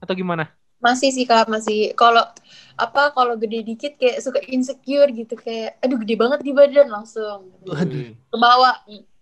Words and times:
atau 0.00 0.14
gimana? 0.16 0.48
Masih 0.80 1.12
sih 1.12 1.28
kak, 1.28 1.44
masih. 1.52 1.92
Kalau 1.92 2.24
apa 2.80 3.12
kalau 3.12 3.36
gede 3.36 3.60
dikit 3.60 4.00
kayak 4.00 4.24
suka 4.24 4.40
insecure 4.48 5.12
gitu 5.12 5.36
kayak, 5.36 5.76
aduh 5.84 6.00
gede 6.00 6.16
banget 6.16 6.40
di 6.40 6.52
badan 6.56 6.88
langsung 6.88 7.52
ke 8.32 8.36
bawah, 8.40 8.74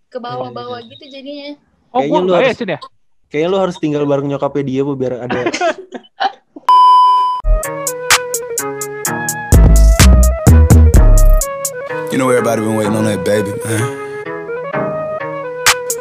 ke 0.06 0.18
bawah-bawah 0.22 0.78
Iya, 0.78 0.86
iya, 0.86 0.90
gitu 0.94 1.04
jadinya. 1.10 1.48
Oh, 1.90 1.98
Kayaknya 1.98 2.20
lu 2.22 2.30
ya, 2.30 2.38
harus- 2.38 2.58
Cen 2.58 2.70
ya? 2.70 2.80
Kayaknya 3.28 3.48
lu 3.50 3.58
harus 3.60 3.76
tinggal 3.82 4.04
bareng 4.06 4.28
nyokapnya 4.30 4.62
dia 4.64 4.82
bu 4.86 4.94
biar 4.96 5.14
ada 5.28 5.40
You 12.08 12.16
know 12.16 12.30
everybody 12.32 12.62
been 12.62 12.74
waiting 12.74 12.96
on 12.96 13.04
that 13.04 13.20
baby, 13.22 13.52
man. 13.66 14.07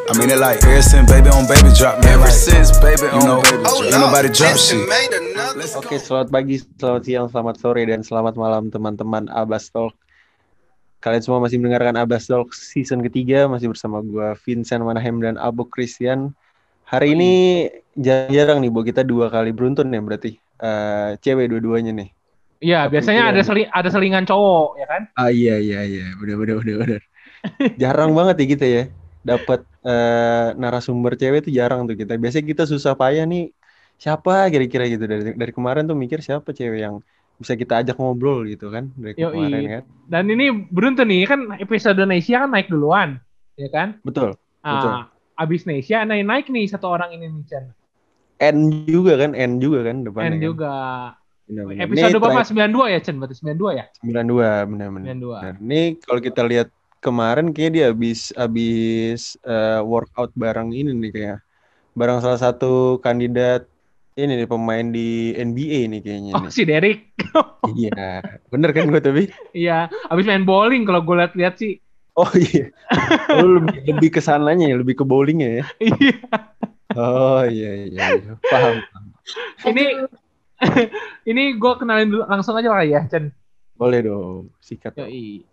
I 0.08 0.16
mean 0.16 0.32
it 0.32 0.40
like 0.40 0.64
ever 0.64 0.80
since 0.80 1.04
baby 1.04 1.28
on 1.28 1.44
baby 1.44 1.68
drop, 1.76 2.00
man. 2.00 2.16
Ever 2.16 2.32
since 2.32 2.72
baby 2.80 3.12
on 3.12 3.28
know, 3.28 3.44
baby 3.44 3.60
drop, 3.60 3.92
ain't 3.92 4.00
nobody 4.00 4.32
drop 4.32 4.56
shit. 4.56 4.80
Oke, 5.76 6.00
selamat 6.00 6.32
pagi, 6.32 6.64
selamat 6.80 7.02
siang, 7.04 7.26
selamat 7.28 7.54
sore, 7.60 7.84
dan 7.84 8.00
selamat 8.00 8.40
malam 8.40 8.72
teman-teman 8.72 9.28
Abbas 9.28 9.68
Talk. 9.68 9.92
Kalian 11.04 11.20
semua 11.20 11.44
masih 11.44 11.60
mendengarkan 11.60 11.92
Abbas 12.00 12.24
Talk 12.24 12.56
season 12.56 13.04
ketiga, 13.04 13.52
masih 13.52 13.68
bersama 13.68 14.00
gue 14.00 14.32
Vincent 14.48 14.80
Manahem 14.80 15.20
dan 15.20 15.36
Abu 15.36 15.68
Christian. 15.68 16.32
Hari 16.88 17.12
ini 17.12 17.32
jarang-jarang 17.92 18.64
nih, 18.64 18.72
Bu, 18.72 18.88
kita 18.88 19.04
dua 19.04 19.28
kali 19.28 19.52
beruntun 19.52 19.92
ya 19.92 20.00
berarti. 20.00 20.40
Eh, 20.40 21.20
cewek 21.20 21.52
dua-duanya 21.52 21.92
nih. 21.92 22.08
Iya, 22.64 22.88
biasanya 22.88 23.28
ada 23.28 23.44
seling 23.44 23.68
ada 23.68 23.92
selingan 23.92 24.24
cowok, 24.24 24.80
ya 24.80 24.86
kan? 24.88 25.02
Ah 25.20 25.28
iya 25.28 25.60
iya 25.60 25.84
iya, 25.84 26.16
bener 26.16 26.40
bener 26.40 26.64
bener 26.64 26.76
bener. 26.80 27.02
jarang 27.76 28.16
banget 28.16 28.40
ya 28.40 28.46
kita 28.48 28.66
ya 28.66 28.84
dapat 29.28 29.60
eh, 29.84 30.48
narasumber 30.56 31.12
cewek 31.20 31.44
itu 31.44 31.50
jarang 31.52 31.84
tuh 31.84 31.94
kita. 31.94 32.16
Biasanya 32.16 32.46
kita 32.48 32.64
susah 32.64 32.96
payah 32.96 33.28
nih 33.28 33.52
siapa 33.98 34.48
kira-kira 34.48 34.88
gitu 34.88 35.04
dari 35.04 35.34
dari 35.36 35.52
kemarin 35.52 35.84
tuh 35.84 35.98
mikir 35.98 36.22
siapa 36.24 36.54
cewek 36.54 36.80
yang 36.80 37.02
bisa 37.38 37.54
kita 37.54 37.86
ajak 37.86 37.94
ngobrol 37.98 38.42
gitu 38.50 38.66
kan 38.72 38.90
dari 38.98 39.14
Yoi. 39.14 39.30
kemarin 39.30 39.62
kan. 39.70 39.82
Dan 40.10 40.24
ini 40.34 40.50
beruntun 40.50 41.06
nih, 41.06 41.22
kan 41.30 41.40
episode 41.62 41.94
Indonesia 41.94 42.42
kan 42.42 42.50
naik 42.50 42.66
duluan, 42.66 43.22
ya 43.54 43.68
kan? 43.70 43.94
Betul. 44.02 44.34
Betul. 44.58 44.90
Ah, 44.90 45.06
abis 45.38 45.62
Indonesia 45.62 46.02
naik 46.02 46.24
naik 46.26 46.46
nih 46.50 46.66
satu 46.66 46.90
orang 46.90 47.14
ini 47.14 47.30
nih, 47.30 47.44
Cen. 47.46 47.64
N 48.42 48.86
juga 48.90 49.18
kan, 49.22 49.38
N 49.38 49.62
juga 49.62 49.86
kan 49.86 50.02
depannya. 50.02 50.26
Dan 50.30 50.34
kan. 50.34 50.42
juga 50.42 50.72
episode 51.48 52.10
Ini 52.10 52.18
berapa? 52.18 52.42
terakhir- 52.42 52.74
92 52.74 52.86
ya, 52.90 52.98
Cen? 53.06 53.16
Berarti 53.22 53.34
92 53.38 53.70
ya? 53.78 53.84
92 54.02 54.50
benar-benar. 54.66 55.06
92. 55.14 55.38
Nah, 55.38 55.54
ini 55.62 55.80
kalau 56.02 56.20
kita 56.22 56.42
lihat 56.42 56.68
kemarin 57.04 57.54
kayak 57.54 57.70
dia 57.74 57.84
habis 57.90 58.30
habis 58.34 59.38
eh, 59.46 59.80
workout 59.82 60.30
bareng 60.34 60.70
ini 60.74 60.90
nih 60.94 61.10
kayak 61.16 61.38
bareng 61.98 62.18
salah 62.24 62.40
satu 62.40 62.98
kandidat 63.04 63.66
ini 64.18 64.32
nih 64.44 64.48
pemain 64.50 64.86
di 64.90 65.34
NBA 65.38 65.80
nih 65.90 66.00
kayaknya 66.02 66.32
Oh, 66.36 66.42
nih. 66.46 66.52
si 66.52 66.62
Derek. 66.66 66.98
Iya, 67.68 68.22
bener 68.48 68.70
kan 68.72 68.88
gue 68.88 69.00
tapi? 69.02 69.22
Iya, 69.52 69.90
abis 70.08 70.24
main 70.24 70.46
bowling 70.46 70.86
kalau 70.88 71.04
gue 71.04 71.14
lihat-lihat 71.20 71.54
sih. 71.60 71.76
Oh 72.16 72.30
iya, 72.34 72.70
lu 73.38 73.60
lebih 73.62 73.78
lebih 73.86 74.10
ke 74.18 74.20
sananya 74.24 74.66
ya, 74.66 74.76
lebih 74.78 74.94
ke 74.98 75.04
bowlingnya 75.06 75.62
ya. 75.62 75.64
Iya. 75.84 76.14
Oh 76.96 77.44
iya 77.44 77.70
iya, 77.84 78.02
iya. 78.16 78.32
paham. 78.48 78.74
paham. 78.90 79.04
Ini 79.68 79.84
ini 81.30 81.42
gue 81.60 81.72
kenalin 81.78 82.08
dulu 82.08 82.24
langsung 82.26 82.56
aja 82.56 82.72
lah 82.72 82.82
ya, 82.82 83.04
Cen. 83.06 83.30
Boleh 83.78 84.00
dong, 84.02 84.50
sikat. 84.58 84.96
Yoi. 84.98 85.44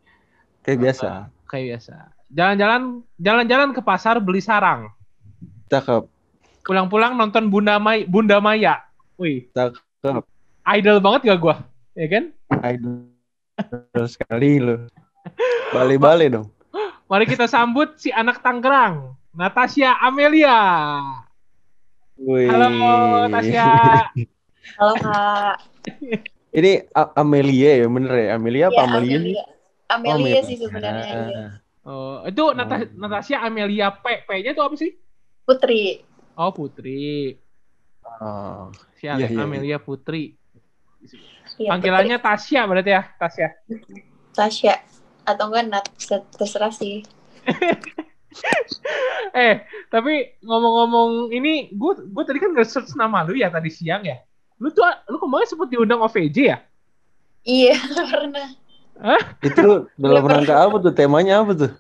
Kayak 0.66 0.80
biasa. 0.82 1.10
Kayak 1.46 1.66
biasa. 1.78 1.94
Jalan-jalan 2.28 2.82
jalan-jalan 3.16 3.70
ke 3.72 3.82
pasar 3.82 4.18
beli 4.18 4.42
sarang. 4.42 4.90
Cakep, 5.66 6.06
Pulang-pulang 6.62 7.14
nonton 7.14 7.50
Bunda 7.50 7.78
May 7.78 8.06
Bunda 8.06 8.42
Maya. 8.42 8.82
Wih, 9.16 9.50
cakep. 9.54 10.26
idol 10.66 10.98
banget 10.98 11.22
gak 11.30 11.40
gua? 11.40 11.56
Ya 11.94 12.06
kan? 12.10 12.24
Idol 12.66 14.06
sekali 14.06 14.58
lo. 14.58 14.90
Balik-balik 15.72 16.34
dong. 16.34 16.50
Mari 17.06 17.26
kita 17.26 17.46
sambut 17.46 17.96
si 17.96 18.10
anak 18.10 18.42
Tangerang, 18.42 19.14
Natasha 19.32 19.94
Amelia. 20.02 20.58
Wih. 22.18 22.50
Halo 22.50 22.68
Natasha. 23.30 23.70
Halo 24.76 24.94
kak. 24.98 25.56
Ini 26.50 26.90
A- 26.92 27.14
Amelia 27.20 27.84
ya, 27.84 27.86
bener 27.86 28.14
ya? 28.16 28.28
Amelia 28.34 28.66
apa 28.68 28.82
Iya, 28.82 28.90
Amelia? 28.90 29.44
Amelia. 29.90 30.42
Oh, 30.42 30.46
sih 30.46 30.58
sebenarnya. 30.58 31.06
Iya. 31.06 31.46
Oh, 31.86 32.26
itu 32.26 32.44
Nata- 32.58 32.90
Natasha 32.98 33.38
Amelia 33.46 33.94
P. 33.94 34.26
P-nya 34.26 34.58
itu 34.58 34.62
apa 34.66 34.74
sih? 34.74 34.98
Putri. 35.46 36.02
Oh, 36.34 36.50
Putri. 36.50 37.38
Oh, 38.22 38.74
Si 38.98 39.06
Iya, 39.06 39.30
iya, 39.30 39.46
Amelia 39.46 39.78
Putri. 39.78 40.34
Iya, 41.62 41.70
Panggilannya 41.70 42.18
Tasya 42.18 42.62
berarti 42.66 42.92
ya, 42.92 43.02
Tasya. 43.22 43.48
Putri. 43.70 44.02
Tasya. 44.34 44.74
Atau 45.26 45.54
enggak 45.54 45.66
Nat, 45.70 45.86
terserah 46.34 46.74
sih. 46.74 47.06
Eh, 49.32 49.64
tapi 49.88 50.36
ngomong-ngomong 50.44 51.32
ini, 51.32 51.72
gue 51.72 51.92
gue 52.08 52.24
tadi 52.28 52.40
kan 52.40 52.52
nge-search 52.52 52.92
nama 53.00 53.24
lu 53.24 53.36
ya 53.36 53.48
tadi 53.48 53.72
siang 53.72 54.04
ya. 54.04 54.20
Lu 54.60 54.72
tuh, 54.72 54.84
lu 55.08 55.20
kemarin 55.20 55.48
sempat 55.48 55.68
diundang 55.72 56.04
OVJ 56.04 56.38
ya? 56.52 56.58
Iya, 57.44 57.76
pernah. 58.12 58.48
Itu 59.44 59.90
dalam 59.96 60.24
rangka 60.26 60.56
apa 60.56 60.76
tuh? 60.82 60.94
Temanya 60.96 61.44
apa 61.44 61.52
tuh? 61.54 61.72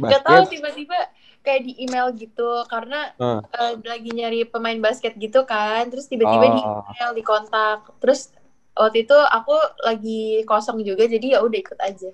Gak 0.00 0.22
tahu 0.24 0.42
Basket. 0.44 0.52
tiba-tiba 0.58 0.98
kayak 1.44 1.60
di 1.64 1.72
email 1.84 2.08
gitu 2.16 2.64
karena 2.68 3.12
Ah. 3.20 3.40
eh, 3.44 3.72
lagi 3.84 4.10
nyari 4.12 4.48
pemain 4.48 4.76
basket 4.80 5.14
gitu 5.16 5.44
kan. 5.44 5.86
Terus 5.92 6.08
tiba-tiba 6.08 6.46
di 6.52 6.60
Oh. 6.60 6.82
email, 6.88 7.10
di 7.14 7.22
kontak. 7.22 7.84
Terus 8.00 8.32
waktu 8.74 9.06
itu 9.06 9.14
aku 9.14 9.54
lagi 9.86 10.42
kosong 10.48 10.82
juga 10.82 11.06
jadi 11.06 11.38
ya 11.38 11.44
udah 11.44 11.58
ikut 11.60 11.78
aja. 11.80 12.10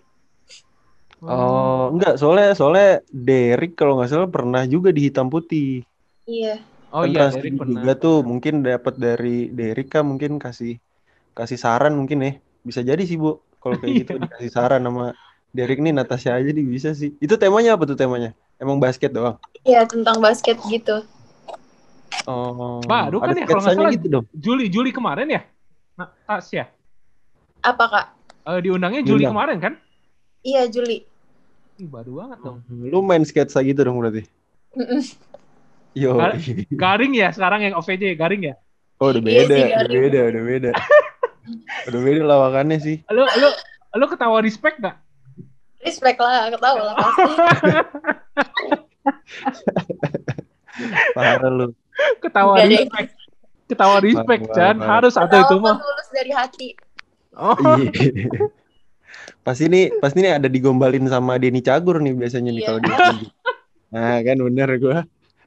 Oh, 1.20 1.92
enggak, 1.92 2.16
soalnya 2.16 2.56
soalnya 2.56 3.04
Derek 3.12 3.76
kalau 3.76 4.00
nggak 4.00 4.08
salah 4.08 4.30
pernah 4.32 4.64
juga 4.64 4.88
di 4.88 5.04
hitam 5.08 5.28
putih. 5.28 5.84
Iya. 6.24 6.64
Oh 6.90 7.04
Kan 7.04 7.12
iya, 7.12 7.28
Derek 7.28 7.54
pernah. 7.60 7.72
juga 7.76 7.92
tuh 8.00 8.16
mungkin 8.24 8.54
dapat 8.64 8.94
dari 8.96 9.52
Derek 9.52 9.92
kan 9.92 10.04
mungkin 10.08 10.40
kasih 10.40 10.80
kasih 11.36 11.58
saran 11.60 11.92
mungkin 11.92 12.18
ya. 12.24 12.32
Bisa 12.64 12.80
jadi 12.80 13.04
sih, 13.04 13.20
Bu. 13.20 13.36
Kalau 13.60 13.76
kayak 13.76 13.94
gitu 14.04 14.12
Iya. 14.16 14.22
dikasih 14.26 14.50
saran 14.50 14.82
sama 14.82 15.12
Derek 15.52 15.78
nih 15.78 15.92
Natasha 15.92 16.34
aja 16.34 16.50
nih 16.50 16.64
bisa 16.64 16.90
sih. 16.96 17.12
Itu 17.20 17.36
temanya 17.36 17.76
apa 17.76 17.84
tuh 17.84 17.94
temanya? 17.98 18.32
Emang 18.56 18.80
basket 18.80 19.12
doang? 19.12 19.36
Iya, 19.62 19.84
tentang 19.84 20.18
basket 20.18 20.56
gitu. 20.66 21.04
Oh. 22.28 22.84
Baru 22.84 23.18
kan 23.20 23.34
ya, 23.34 23.44
kalau 23.48 23.62
nggak 23.64 23.76
salah. 23.76 23.92
gitu 23.92 24.06
dong. 24.08 24.24
Juli 24.32 24.68
Juli 24.68 24.90
kemarin 24.92 25.28
ya? 25.28 25.42
Tasya. 26.24 26.68
Apa 27.60 27.84
Kak? 27.88 28.06
Eh, 28.48 28.60
diundangnya 28.64 29.04
Juli 29.04 29.24
Diundang. 29.24 29.32
kemarin 29.36 29.56
kan? 29.60 29.72
Iya, 30.40 30.64
Juli. 30.72 31.04
Ih, 31.80 31.88
baru 31.88 32.24
banget 32.24 32.38
dong. 32.40 32.58
Lu 32.68 33.04
main 33.04 33.24
sketsa 33.24 33.60
gitu 33.60 33.84
dong 33.84 34.00
berarti. 34.00 34.24
Yo. 35.92 36.16
Gar- 36.16 36.38
Garing 36.70 37.12
ya 37.16 37.28
sekarang 37.34 37.60
yang 37.66 37.74
OVJ, 37.76 38.14
garing 38.16 38.42
ya. 38.48 38.54
Oh, 39.00 39.10
udah 39.10 39.20
Iya 39.24 39.48
beda, 39.48 39.56
sih, 39.56 39.64
udah 39.72 39.98
beda, 40.00 40.20
udah 40.28 40.42
beda. 40.44 40.70
udah 41.88 42.00
beda 42.00 42.22
lawakannya 42.24 42.78
sih. 42.78 42.96
Lu 43.08 43.24
lu 43.24 43.48
lu 43.96 44.04
ketawa 44.06 44.38
respect 44.40 44.78
gak? 44.78 44.96
Respect 45.80 46.20
lah, 46.20 46.52
tahu 46.52 46.78
lah 46.78 46.94
pasti. 46.94 47.30
Parah 51.16 51.50
lu. 51.50 51.66
Ketawa 52.20 52.60
deh. 52.60 52.84
respect. 52.84 53.10
Ketawa 53.70 53.96
respect, 54.02 54.50
Chan. 54.50 54.76
Harus 54.82 55.14
ada 55.14 55.46
itu 55.46 55.56
mah. 55.62 55.78
tulus 55.78 56.08
dari 56.10 56.32
hati. 56.34 56.68
Oh, 57.38 57.54
Iya. 57.56 58.50
Pasti 59.40 59.72
ini 59.72 59.88
pasti 60.02 60.20
ini 60.20 60.36
ada 60.36 60.50
digombalin 60.50 61.08
sama 61.08 61.40
Denny 61.40 61.64
Cagur 61.64 61.96
nih 62.02 62.12
biasanya 62.12 62.50
nih 62.52 62.60
Iya. 62.60 62.66
kalau 62.68 62.80
dia 62.82 62.96
tinggi. 62.98 63.28
Nah, 63.90 64.16
kan 64.20 64.36
bener 64.38 64.68
gua. 64.76 64.98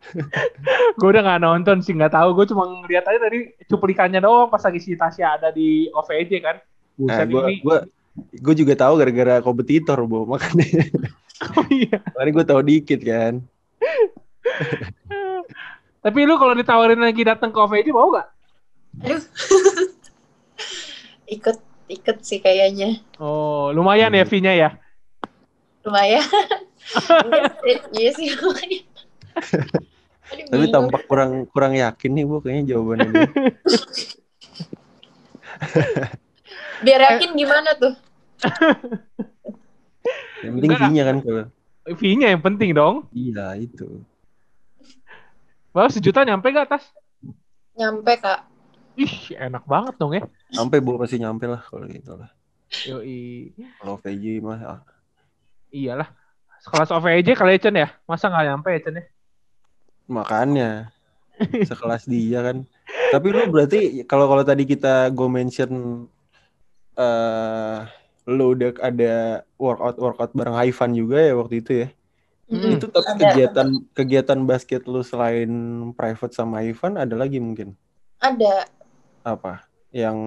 gue 0.99 1.07
udah 1.07 1.21
gak 1.23 1.41
nonton 1.41 1.77
sih, 1.79 1.95
gak 1.95 2.11
tahu. 2.11 2.35
Gue 2.35 2.45
cuma 2.49 2.67
ngeliat 2.67 3.07
aja 3.07 3.19
tadi 3.19 3.51
cuplikannya 3.65 4.19
doang 4.19 4.51
pas 4.51 4.61
lagi 4.61 4.79
si 4.79 4.93
Tasya 4.93 5.39
ada 5.39 5.49
di 5.49 5.87
OVJ 5.89 6.31
kan. 6.43 6.57
Nah, 6.93 7.25
gua 7.25 7.49
ini. 7.49 7.57
gua 7.65 7.77
gua 8.37 8.53
juga 8.53 8.73
tahu 8.77 9.01
gara-gara 9.01 9.41
kompetitor, 9.41 9.97
Bu. 10.05 10.29
Makanya 10.29 10.65
Oh 11.57 11.65
iya. 11.73 11.97
makanya 12.13 12.31
gua 12.31 12.45
tahu 12.45 12.61
dikit 12.61 13.01
kan. 13.01 13.41
Tapi 16.03 16.19
lu 16.27 16.35
kalau 16.35 16.53
ditawarin 16.53 16.99
lagi 16.99 17.23
datang 17.23 17.49
ke 17.49 17.57
OVJ 17.57 17.87
mau 17.89 18.11
gak? 18.11 18.27
Aduh. 19.01 19.23
ikut 21.25 21.57
ikut 21.89 22.17
sih 22.21 22.37
kayaknya. 22.37 23.01
Oh, 23.17 23.73
lumayan 23.73 24.13
ya 24.13 24.21
Hmm. 24.21 24.29
fee-nya 24.29 24.53
ya. 24.53 24.69
Lumayan. 25.81 26.23
Iya 27.25 27.43
sih, 27.49 27.75
Iya 27.97 28.09
sih 28.13 28.27
lumayan. 28.37 28.83
Aduh, 30.23 30.45
Tapi 30.47 30.63
bingung. 30.65 30.71
tampak 30.71 31.01
kurang 31.05 31.31
kurang 31.51 31.73
yakin 31.75 32.11
nih, 32.15 32.23
Bu, 32.23 32.39
kayaknya 32.39 32.63
jawabannya 32.73 33.09
dia. 33.11 33.27
Biar 36.83 36.99
yakin 37.11 37.29
gimana 37.35 37.69
tuh? 37.75 37.93
Yang 40.43 40.53
penting 40.59 40.71
fee-nya 40.75 41.03
kan 41.07 41.17
kalau 41.23 41.43
Fee-nya 41.99 42.27
yang 42.31 42.43
penting 42.43 42.71
dong. 42.71 42.95
iya 43.11 43.55
itu. 43.59 44.03
Baru 45.71 45.89
sejuta 45.89 46.23
nyampe 46.23 46.47
gak, 46.51 46.69
Tas? 46.71 46.85
Nyampe 47.75 48.13
kak. 48.19 48.45
Ih, 48.93 49.33
enak 49.35 49.65
banget 49.65 49.97
dong 49.97 50.13
ya. 50.13 50.21
Sampai 50.53 50.77
bu 50.79 50.95
pasti 51.01 51.17
nyampe 51.17 51.49
lah 51.49 51.59
kalau 51.65 51.89
gitu 51.89 52.13
lah. 52.13 52.29
Yoi. 52.85 53.49
Kalau 53.81 53.97
VJ 53.99 54.39
mah 54.39 54.59
ah, 54.61 54.79
Iyalah. 55.73 56.07
Sekelas 56.61 56.93
OVJ 56.93 57.33
kali 57.35 57.57
ya 57.57 57.59
Chen 57.59 57.75
ya? 57.75 57.89
Masa 58.05 58.29
nggak 58.29 58.45
nyampe 58.47 58.69
ya 58.71 58.79
Chen 58.85 58.95
ya? 59.01 59.03
Makanya 60.07 60.91
sekelas 61.69 62.07
dia 62.07 62.39
kan. 62.43 62.57
Tapi 63.11 63.27
lu 63.29 63.49
berarti 63.49 64.03
kalau 64.09 64.25
kalau 64.29 64.43
tadi 64.45 64.63
kita 64.65 65.09
go 65.13 65.29
mention 65.29 66.05
eh 66.93 67.79
lu 68.23 68.55
udah 68.55 68.71
ada 68.79 69.43
workout 69.59 69.99
workout 69.99 70.31
bareng 70.31 70.55
Haifan 70.55 70.95
juga 70.95 71.19
ya 71.19 71.33
waktu 71.35 71.55
itu 71.59 71.71
ya. 71.83 71.87
Hmm. 72.47 72.75
Itu 72.77 72.87
tapi 72.91 73.07
Ada. 73.17 73.33
kegiatan 73.33 73.67
kegiatan 73.95 74.39
basket 74.43 74.85
lu 74.85 75.01
selain 75.01 75.49
private 75.95 76.33
sama 76.35 76.61
Haifan 76.61 76.99
ada 76.99 77.15
lagi 77.15 77.39
mungkin 77.39 77.73
Ada 78.19 78.67
apa? 79.23 79.63
Yang 79.93 80.17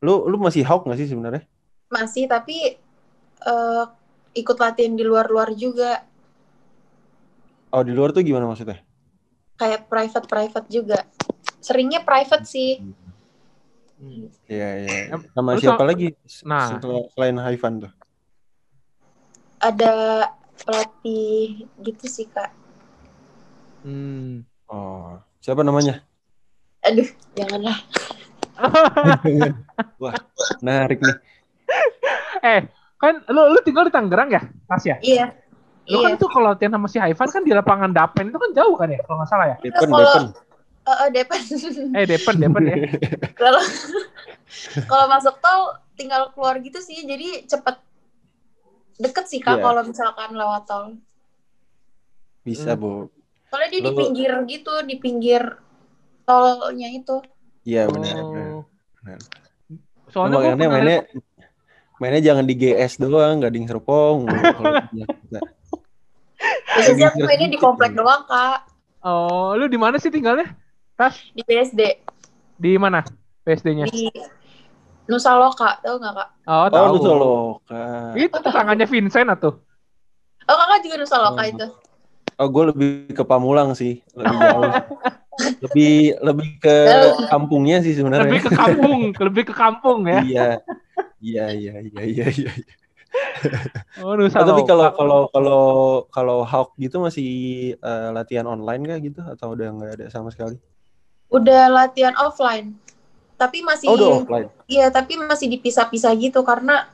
lu 0.00 0.26
lu 0.28 0.36
masih 0.40 0.64
hawk 0.64 0.86
nggak 0.86 0.98
sih 1.00 1.08
sebenarnya? 1.10 1.44
masih 1.86 2.26
tapi 2.26 2.74
eh, 3.46 3.84
ikut 4.34 4.56
latihan 4.58 4.98
di 4.98 5.04
luar-luar 5.06 5.54
juga 5.54 6.02
Oh 7.74 7.82
di 7.82 7.92
luar 7.92 8.14
tuh 8.14 8.22
gimana 8.22 8.46
maksudnya? 8.46 8.85
Kayak 9.56 9.88
private 9.88 10.26
private 10.28 10.68
juga. 10.68 10.98
Seringnya 11.60 12.04
private 12.04 12.46
sih. 12.46 12.80
Hmm. 13.96 14.28
Iya 14.46 14.70
iya. 14.84 14.96
Sama 15.32 15.56
lu 15.56 15.60
siapa 15.60 15.82
so- 15.82 15.88
lagi? 15.88 16.08
Nah. 16.44 16.68
Setelah- 16.76 17.08
selain 17.16 17.36
Haifan 17.40 17.74
tuh. 17.88 17.92
Ada 19.56 19.92
pelatih 20.62 21.64
gitu 21.80 22.04
sih 22.06 22.28
kak. 22.28 22.52
Hmm. 23.82 24.44
Oh 24.68 25.16
siapa 25.40 25.64
namanya? 25.64 26.02
Aduh, 26.84 27.08
janganlah. 27.34 27.78
Wah 30.02 30.14
menarik 30.64 30.98
nih. 31.00 31.16
eh, 32.42 32.60
kan 32.96 33.20
lu 33.28 33.52
lu 33.52 33.58
tinggal 33.60 33.84
di 33.88 33.92
Tangerang 33.92 34.28
ya, 34.32 34.42
Mas 34.68 34.84
ya? 34.84 34.96
Iya. 35.00 35.45
Lu 35.86 36.02
kan 36.02 36.12
Iya. 36.12 36.18
tuh 36.18 36.28
kalau 36.28 36.46
latihan 36.50 36.72
sama 36.74 36.86
si 36.86 36.98
Haifan 36.98 37.28
kan 37.28 37.42
di 37.42 37.50
lapangan 37.50 37.90
Dapen 37.90 38.28
itu 38.28 38.38
kan 38.38 38.50
jauh 38.52 38.74
kan 38.74 38.88
ya, 38.88 38.98
kalau 39.02 39.16
nggak 39.18 39.30
salah 39.30 39.46
ya? 39.48 39.56
Depen 39.60 39.86
kalau- 39.86 40.02
Depen. 40.02 40.24
Eh, 40.86 40.90
eh, 40.92 41.08
Depan. 41.12 41.40
Eh, 41.94 42.04
Depen, 42.06 42.34
Depen 42.38 42.62
ya. 42.64 42.76
kalau 43.42 43.62
kalau 44.84 45.04
masuk 45.08 45.34
tol 45.38 45.60
tinggal 45.94 46.30
keluar 46.30 46.58
gitu 46.58 46.78
sih, 46.78 47.02
jadi 47.02 47.42
cepet 47.44 47.76
deket 48.96 49.24
sih 49.26 49.38
kak 49.38 49.58
Iya. 49.58 49.62
kalau 49.62 49.82
misalkan 49.82 50.30
lewat 50.32 50.62
tol. 50.64 50.84
Bisa 52.42 52.74
Hmm. 52.74 52.80
bu. 52.80 52.90
Soalnya 53.46 53.68
dia 53.68 53.80
di 53.80 53.90
Lu- 53.90 53.98
pinggir 53.98 54.32
gitu, 54.46 54.74
di 54.82 54.94
pinggir 54.96 55.42
tolnya 56.22 56.88
itu. 56.88 57.18
Iya 57.62 57.86
benar. 57.86 58.14
benar. 58.16 58.46
Oh. 58.52 58.62
benar. 58.96 59.18
Soalnya 60.06 60.34
gua 60.34 60.42
makanya 60.44 60.54
pernah 60.56 60.70
mainnya 60.72 60.98
mainnya 61.96 62.22
jangan 62.22 62.44
di 62.44 62.54
GS 62.54 62.92
doang, 62.96 63.34
nggak 63.38 63.52
di 63.52 63.60
Serpong. 63.64 64.18
Biasanya 66.76 67.06
aku 67.10 67.18
mainnya 67.24 67.48
di 67.48 67.58
komplek 67.58 67.92
ya. 67.92 67.98
doang 68.02 68.22
kak, 68.26 68.58
Oh, 69.06 69.54
lu 69.54 69.70
di 69.70 69.78
mana 69.78 69.96
sih 69.96 70.10
tinggalnya? 70.10 70.50
Tas 70.98 71.14
di 71.30 71.42
BSD, 71.44 71.80
di 72.56 72.74
mana? 72.74 73.04
PSD-nya? 73.46 73.86
di 73.86 74.10
Nusa 75.06 75.38
Loka, 75.38 75.78
tau 75.78 76.02
nggak 76.02 76.14
kak? 76.18 76.28
Oh, 76.50 76.66
Oh 76.66 76.68
tahu. 76.68 76.86
lu 76.90 76.98
Soloka. 76.98 77.84
Itu 78.18 78.38
tetanggannya 78.42 78.86
Vincent 78.90 79.30
atau? 79.30 79.62
Oh 80.46 80.56
kakak 80.56 80.78
juga 80.82 80.94
Nusa 80.98 81.16
Loka 81.22 81.42
Oh. 81.42 81.46
itu. 81.46 81.66
Oh 82.36 82.48
gue 82.50 82.64
lebih 82.74 82.90
ke 83.14 83.22
Pamulang 83.22 83.72
sih, 83.78 84.02
lebih 84.12 84.36
jauh. 84.36 84.72
lebih 85.64 86.16
lebih 86.20 86.48
ke 86.58 86.76
kampungnya 87.28 87.78
sih 87.84 87.94
sebenarnya. 87.94 88.26
Lebih 88.26 88.40
ke 88.44 88.50
kampung, 88.50 89.00
lebih 89.14 89.42
ke 89.46 89.54
kampung 89.54 89.98
ya. 90.10 90.20
Iya. 90.20 90.48
Iya 91.16 91.46
iya 91.54 91.74
iya 91.80 92.02
iya 92.04 92.26
iya. 92.28 92.50
Oh, 94.02 94.12
Nusa 94.16 94.42
Oh, 94.42 94.48
tapi 94.48 94.62
kalau 94.68 94.92
kalau 94.92 95.20
kalau 95.32 95.62
kalau 96.12 96.38
Hawk 96.44 96.76
gitu 96.76 97.00
masih 97.00 97.28
eh, 97.76 98.08
latihan 98.12 98.44
online 98.44 98.82
kah 98.84 98.98
gitu 99.00 99.20
atau 99.24 99.56
udah 99.56 99.68
nggak 99.72 99.92
ada 100.00 100.06
sama 100.12 100.28
sekali? 100.32 100.56
Udah 101.32 101.68
latihan 101.68 102.14
offline, 102.20 102.76
tapi 103.36 103.60
masih 103.64 103.88
Oh 103.90 104.22
offline. 104.22 104.48
Iya, 104.68 104.92
tapi 104.94 105.18
masih 105.18 105.50
dipisah-pisah 105.58 106.12
gitu 106.16 106.44
karena 106.46 106.86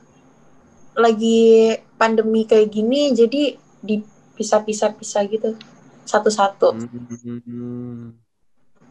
lagi 0.93 1.73
pandemi 1.97 2.45
kayak 2.45 2.69
gini, 2.69 3.13
jadi 3.13 3.57
dipisah-pisah-pisah 3.81 5.23
gitu 5.29 5.57
satu-satu. 6.05 6.75
Hmm. 6.77 8.13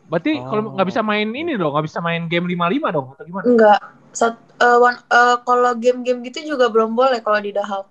Berarti 0.08 0.36
Oh. 0.36 0.44
kalau 0.44 0.62
nggak 0.76 0.88
bisa 0.92 1.00
main 1.00 1.28
ini 1.32 1.56
dong, 1.56 1.72
nggak 1.72 1.86
bisa 1.88 2.04
main 2.04 2.28
game 2.28 2.44
55 2.44 2.92
dong 2.92 3.06
atau 3.16 3.24
gimana? 3.24 3.44
Enggak, 3.48 3.80
sat, 4.12 4.36
eh, 4.56 4.78
one- 4.78 5.02
eh, 5.02 5.36
kalau 5.42 5.72
game-game 5.74 6.20
gitu 6.24 6.54
juga 6.54 6.68
belum 6.68 6.92
boleh 6.92 7.18
kalau 7.18 7.40
di 7.40 7.50
Dahal. 7.50 7.88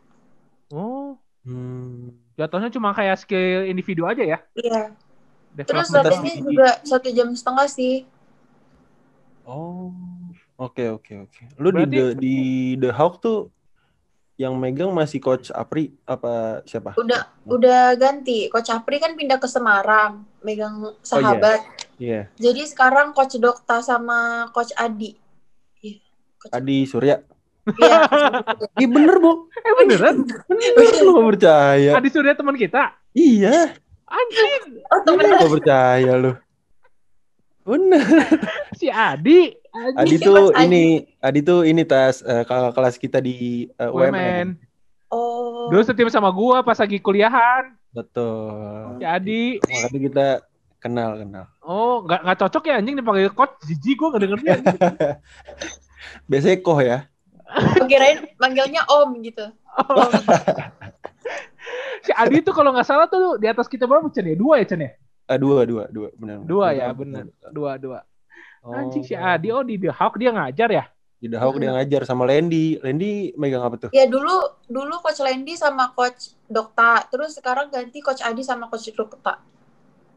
Oh, 0.69 1.17
Hmm. 1.41 2.13
jatuhnya 2.33 2.69
cuma 2.69 2.93
kayak 2.93 3.17
skill 3.19 3.65
individu 3.65 4.05
aja 4.05 4.21
ya? 4.21 4.39
Iya. 4.53 4.93
Terus 5.51 5.89
Development 5.89 6.05
latihannya 6.05 6.31
sih. 6.31 6.41
juga 6.41 6.67
satu 6.85 7.07
jam 7.11 7.27
setengah 7.35 7.67
sih. 7.67 7.95
Oh. 9.43 9.91
Oke 10.55 10.85
oke 10.87 11.25
oke. 11.25 11.41
Lu 11.57 11.73
di 11.73 11.81
Berarti- 11.81 11.97
the, 11.97 12.05
di 12.15 12.35
The 12.77 12.93
Hawk 12.93 13.17
tuh 13.17 13.49
yang 14.37 14.53
megang 14.55 14.93
masih 14.93 15.17
coach 15.17 15.49
Apri 15.49 15.89
apa 16.05 16.61
siapa? 16.63 16.93
Udah 16.93 17.25
udah 17.49 17.97
ganti. 17.97 18.45
Coach 18.47 18.69
Apri 18.69 19.01
kan 19.01 19.17
pindah 19.17 19.41
ke 19.41 19.49
Semarang, 19.49 20.21
megang 20.39 20.93
sahabat. 21.01 21.65
Iya. 21.97 22.29
Jadi 22.37 22.61
sekarang 22.65 23.09
Coach 23.11 23.41
Dokta 23.41 23.81
sama 23.81 24.49
Coach 24.53 24.69
Adi. 24.77 25.17
Iya. 26.41 26.57
Adi 26.57 26.77
Surya. 26.83 27.15
Iya. 27.69 27.99
Ih 28.81 28.89
bener 28.89 29.15
bu. 29.17 29.45
Eh 29.53 29.73
beneran? 29.77 30.15
Bener 30.49 30.93
lu 30.99 31.11
gak 31.13 31.27
percaya. 31.37 31.91
Adi 31.93 32.09
Surya 32.09 32.33
teman 32.33 32.57
kita? 32.57 32.97
Iya. 33.13 33.77
Anjing, 34.05 34.81
Oh, 34.87 34.99
temen 35.05 35.23
Bener 35.23 35.37
gak 35.37 35.53
percaya 35.53 36.11
lu. 36.17 36.31
Bener. 37.61 38.01
si 38.79 38.89
Adi. 38.89 39.53
Adi 39.71 40.15
Iya, 40.17 40.25
tuh 40.25 40.51
Adi. 40.51 40.65
ini, 40.65 40.85
Adi 41.21 41.39
tuh 41.41 41.59
ini 41.63 41.85
tas 41.85 42.19
eh, 42.21 42.43
kakak 42.43 42.73
kelas 42.73 42.95
kita 42.97 43.21
di 43.21 43.69
eh, 43.71 43.87
UMN. 43.87 44.11
UMN. 44.11 44.47
Oh. 45.07 45.69
Dulu 45.69 45.83
setim 45.85 46.09
sama 46.09 46.27
gua 46.27 46.59
pas 46.59 46.75
lagi 46.75 46.97
kuliahan. 46.97 47.71
Betul. 47.93 48.97
Si 48.97 49.05
Adi. 49.05 49.43
Makanya 49.61 49.99
kita 50.01 50.27
kenal 50.81 51.13
kenal. 51.15 51.45
Oh, 51.61 52.01
nggak 52.01 52.19
nggak 52.25 52.39
cocok 52.41 52.63
ya 52.65 52.81
anjing 52.81 52.97
dipanggil 52.97 53.29
coach. 53.31 53.53
Jijik 53.63 53.95
gua 53.95 54.07
nggak 54.11 54.21
dengernya. 54.25 54.55
Biasanya 56.29 56.57
koh 56.61 56.79
ya. 56.79 57.07
Kirain 57.89 58.25
manggilnya 58.39 58.83
Om 58.87 59.09
gitu. 59.23 59.45
Oh. 59.75 60.07
si 62.05 62.11
Adi 62.15 62.41
tuh 62.41 62.55
kalau 62.55 62.71
nggak 62.73 62.87
salah 62.87 63.07
tuh 63.07 63.37
di 63.37 63.47
atas 63.47 63.67
kita 63.67 63.85
berapa 63.85 64.07
Chen 64.09 64.31
ya? 64.31 64.35
Dua 64.35 64.59
ya 64.59 64.65
Chen 64.67 64.81
ya? 64.83 64.91
Ah, 65.29 65.39
dua 65.39 65.63
dua 65.63 65.87
dua 65.87 66.09
benar. 66.15 66.37
Dua 66.43 66.67
ya, 66.75 66.91
benar. 66.91 67.23
Dua, 67.51 67.79
dua. 67.79 67.99
Anjing 68.61 69.01
si 69.01 69.17
Adi, 69.17 69.49
oh 69.49 69.65
di 69.65 69.79
The 69.81 69.89
Hawk 69.89 70.21
dia 70.21 70.29
ngajar 70.29 70.69
ya? 70.69 70.85
Di 71.17 71.25
The 71.29 71.37
Hawk 71.41 71.57
dia 71.57 71.73
ngajar 71.73 72.05
sama 72.05 72.29
Lendi. 72.29 72.77
Lendi 72.77 73.33
megang 73.33 73.65
apa 73.65 73.87
tuh? 73.87 73.89
Ya 73.89 74.05
dulu 74.05 74.61
dulu 74.69 75.01
Coach 75.01 75.21
Lendi 75.25 75.57
sama 75.57 75.89
Coach 75.97 76.37
Dokta, 76.45 77.05
terus 77.09 77.33
sekarang 77.33 77.73
ganti 77.73 78.03
Coach 78.05 78.21
Adi 78.21 78.45
sama 78.45 78.69
Coach 78.69 78.93
Dokta 78.93 79.41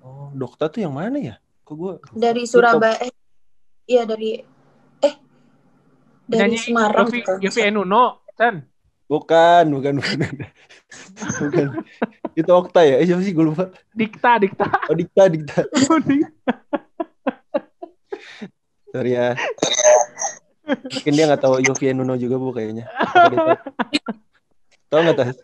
Oh, 0.04 0.28
Dokta 0.36 0.68
tuh 0.68 0.84
yang 0.84 0.92
mana 0.92 1.16
ya? 1.16 1.34
Kok 1.64 1.74
gua 1.80 1.96
dari 2.12 2.44
Surabaya. 2.44 3.08
Iya 3.88 4.04
dari 4.04 4.44
dari 6.24 6.40
Nyanyi 6.52 6.58
Semarang. 6.58 7.06
Yofi. 7.40 7.60
Enuno, 7.60 8.24
Chen. 8.36 8.64
bukan, 9.04 9.64
bukan, 9.68 9.92
bukan. 10.00 10.18
bukan. 11.44 11.66
Itu 12.34 12.50
Okta 12.50 12.80
ya? 12.82 12.98
Eh, 12.98 13.06
siapa 13.06 13.22
sih 13.22 13.36
gue 13.36 13.44
lupa. 13.44 13.70
Dikta, 13.92 14.40
Dikta. 14.40 14.66
Oh, 14.90 14.96
Dikta, 14.96 15.22
Dikta. 15.34 15.60
Sorry 18.90 19.10
ya. 19.12 19.34
Mungkin 20.64 21.12
dia 21.12 21.24
nggak 21.28 21.42
tahu 21.44 21.60
Yofi 21.60 21.92
Nuno 21.92 22.16
juga 22.16 22.40
bu 22.40 22.54
kayaknya. 22.54 22.88
Tahu? 22.88 23.36
Tahu 24.88 25.00
nggak 25.04 25.16
tas? 25.18 25.36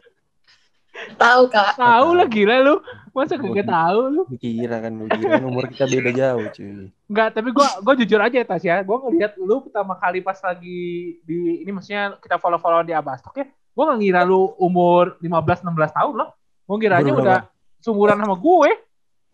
Tahu 1.16 1.42
Kak. 1.48 1.76
tahu 1.76 2.08
lah 2.16 2.28
gila 2.28 2.56
lu. 2.64 2.76
Masa 3.10 3.34
kagak 3.34 3.66
tahu 3.66 4.00
lu? 4.06 4.22
Lu 4.30 4.36
Kira 4.38 4.76
kan, 4.78 4.92
kira 5.10 5.28
kan 5.38 5.44
umur 5.44 5.66
kita 5.70 5.84
beda 5.90 6.10
jauh 6.14 6.46
cuy. 6.54 6.94
Enggak, 7.10 7.28
tapi 7.34 7.48
gua 7.50 7.68
gua 7.82 7.94
jujur 7.98 8.20
aja 8.22 8.36
ya 8.38 8.46
Tas 8.46 8.62
ya. 8.62 8.82
Gua 8.86 9.02
ngelihat 9.02 9.34
lu 9.38 9.66
pertama 9.66 9.98
kali 9.98 10.22
pas 10.22 10.38
lagi 10.38 11.18
di 11.26 11.62
ini 11.66 11.70
maksudnya 11.74 12.18
kita 12.22 12.38
follow-follow 12.38 12.86
di 12.86 12.94
Abastok 12.94 13.42
ya. 13.42 13.46
Gua 13.74 13.90
nggak 13.90 13.98
ngira 13.98 14.22
lu 14.22 14.54
umur 14.62 15.18
15 15.18 15.66
16 15.66 15.96
tahun 15.98 16.14
loh. 16.14 16.30
Gua 16.64 16.76
ngiranya 16.78 17.12
Umur 17.12 17.22
udah 17.26 17.40
sumuran 17.82 18.20
sama 18.20 18.36
gue. 18.36 18.70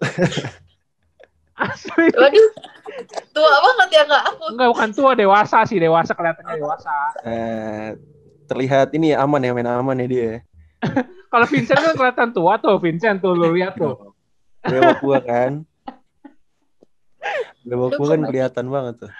Asli. 1.57 2.07
Waduh. 2.13 2.49
Tua 3.33 3.55
banget 3.61 3.89
ya 3.93 4.03
Kak 4.09 4.23
aku. 4.33 4.45
Enggak 4.57 4.69
bukan 4.73 4.91
tua 4.97 5.13
dewasa 5.13 5.59
sih, 5.69 5.77
dewasa 5.77 6.13
kelihatannya 6.17 6.57
dewasa. 6.57 6.97
Eh, 7.25 7.89
terlihat 8.49 8.93
ini 8.97 9.13
ya 9.13 9.25
aman 9.25 9.45
ya 9.45 9.53
main 9.53 9.69
aman 9.69 10.01
ya 10.01 10.07
dia. 10.09 10.33
Kalau 11.27 11.47
Vincent 11.47 11.77
kan 11.77 11.93
kelihatan 11.93 12.31
tua 12.31 12.57
tuh, 12.57 12.77
Vincent 12.79 13.19
tuh 13.19 13.33
lu 13.33 13.51
lihat 13.53 13.75
tuh. 13.75 14.15
Bewok 14.63 14.99
gua 15.01 15.19
kan. 15.21 15.53
Bewok 17.69 17.97
gua 17.97 18.07
kan 18.13 18.21
kelihatan 18.25 18.67
banget 18.67 18.95
tuh. 19.03 19.13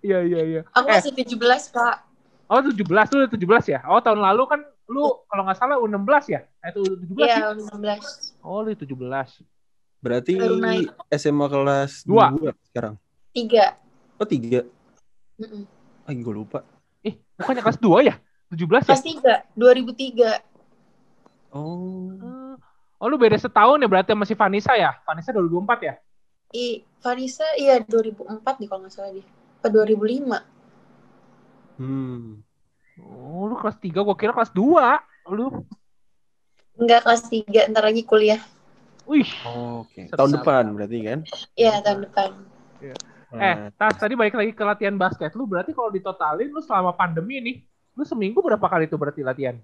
Iya 0.00 0.18
iya 0.20 0.40
iya. 0.44 0.60
Aku 0.70 0.84
Eh, 0.86 1.00
masih 1.00 1.12
17, 1.14 1.40
Kak. 1.70 1.96
oh 2.44 2.60
17 2.60 2.76
lu 3.08 3.24
udah 3.24 3.30
17 3.32 3.72
ya? 3.72 3.80
Oh 3.88 4.00
tahun 4.00 4.20
lalu 4.20 4.42
kan 4.44 4.60
lu 4.84 5.24
kalau 5.24 5.42
nggak 5.44 5.56
salah 5.56 5.80
U16 5.80 6.24
ya? 6.28 6.40
Eh, 6.60 6.68
itu 6.70 6.80
U17 6.84 7.16
sih? 7.24 7.40
Iya, 7.40 7.48
16. 7.56 8.44
Oh 8.44 8.60
lu 8.60 8.70
17. 8.70 9.40
Berarti 9.98 10.36
naik. 10.36 10.92
SMA 11.10 11.46
kelas 11.48 12.04
Dua. 12.04 12.28
2 12.30 12.52
sekarang. 12.68 13.00
3. 13.32 13.80
Oh, 14.14 14.28
3. 14.28 14.60
Mm-mm. 15.34 15.64
Ah, 16.04 16.12
gue 16.12 16.34
lupa. 16.34 16.60
Eh 17.00 17.16
bukannya 17.34 17.62
kelas 17.64 17.80
2 17.80 18.04
ya? 18.04 18.14
17 18.52 18.66
ya? 18.66 18.80
Kelas 18.84 19.02
3, 19.54 19.56
2003. 19.56 21.54
Oh. 21.54 22.58
Oh 22.98 23.06
lu 23.10 23.18
beda 23.20 23.36
setahun 23.36 23.80
ya 23.80 23.88
berarti 23.88 24.12
sama 24.12 24.24
si 24.26 24.34
Vanessa 24.34 24.72
ya? 24.74 24.92
Vanessa 25.04 25.32
2004 25.32 25.88
ya? 25.88 25.94
I, 26.54 26.84
Vanessa, 27.02 27.44
iya 27.58 27.82
2004 27.82 28.60
nih 28.62 28.68
kalau 28.70 28.80
nggak 28.86 28.94
salah 28.94 29.10
dia. 29.12 29.26
Apa 29.60 29.68
2005? 29.68 31.82
Hmm. 31.82 32.42
Oh 33.02 33.50
lu 33.50 33.58
kelas 33.58 33.76
3 33.82 34.06
gua 34.06 34.16
kira 34.16 34.32
kelas 34.32 34.52
2. 34.54 35.34
Lu. 35.34 35.66
Enggak, 36.74 37.06
kelas 37.06 37.22
3, 37.30 37.70
ntar 37.70 37.86
lagi 37.86 38.02
kuliah. 38.02 38.42
Wih. 39.06 39.30
Oke. 39.46 40.08
Sedap. 40.08 40.18
Tahun 40.24 40.32
depan 40.40 40.64
berarti 40.74 40.98
kan? 41.04 41.20
Iya, 41.54 41.82
tahun 41.84 42.00
depan. 42.08 42.30
Eh, 43.34 43.56
Tas 43.74 43.98
tadi 43.98 44.14
balik 44.14 44.38
lagi 44.38 44.54
ke 44.54 44.62
latihan 44.62 44.94
basket. 44.94 45.34
Lu 45.34 45.46
berarti 45.46 45.74
kalau 45.74 45.90
ditotalin 45.90 46.50
lu 46.50 46.62
selama 46.62 46.94
pandemi 46.94 47.42
nih, 47.42 47.56
lu 47.94 48.02
seminggu 48.02 48.42
berapa 48.42 48.66
kali 48.66 48.90
tuh 48.90 48.98
berarti 48.98 49.22
latihan? 49.22 49.56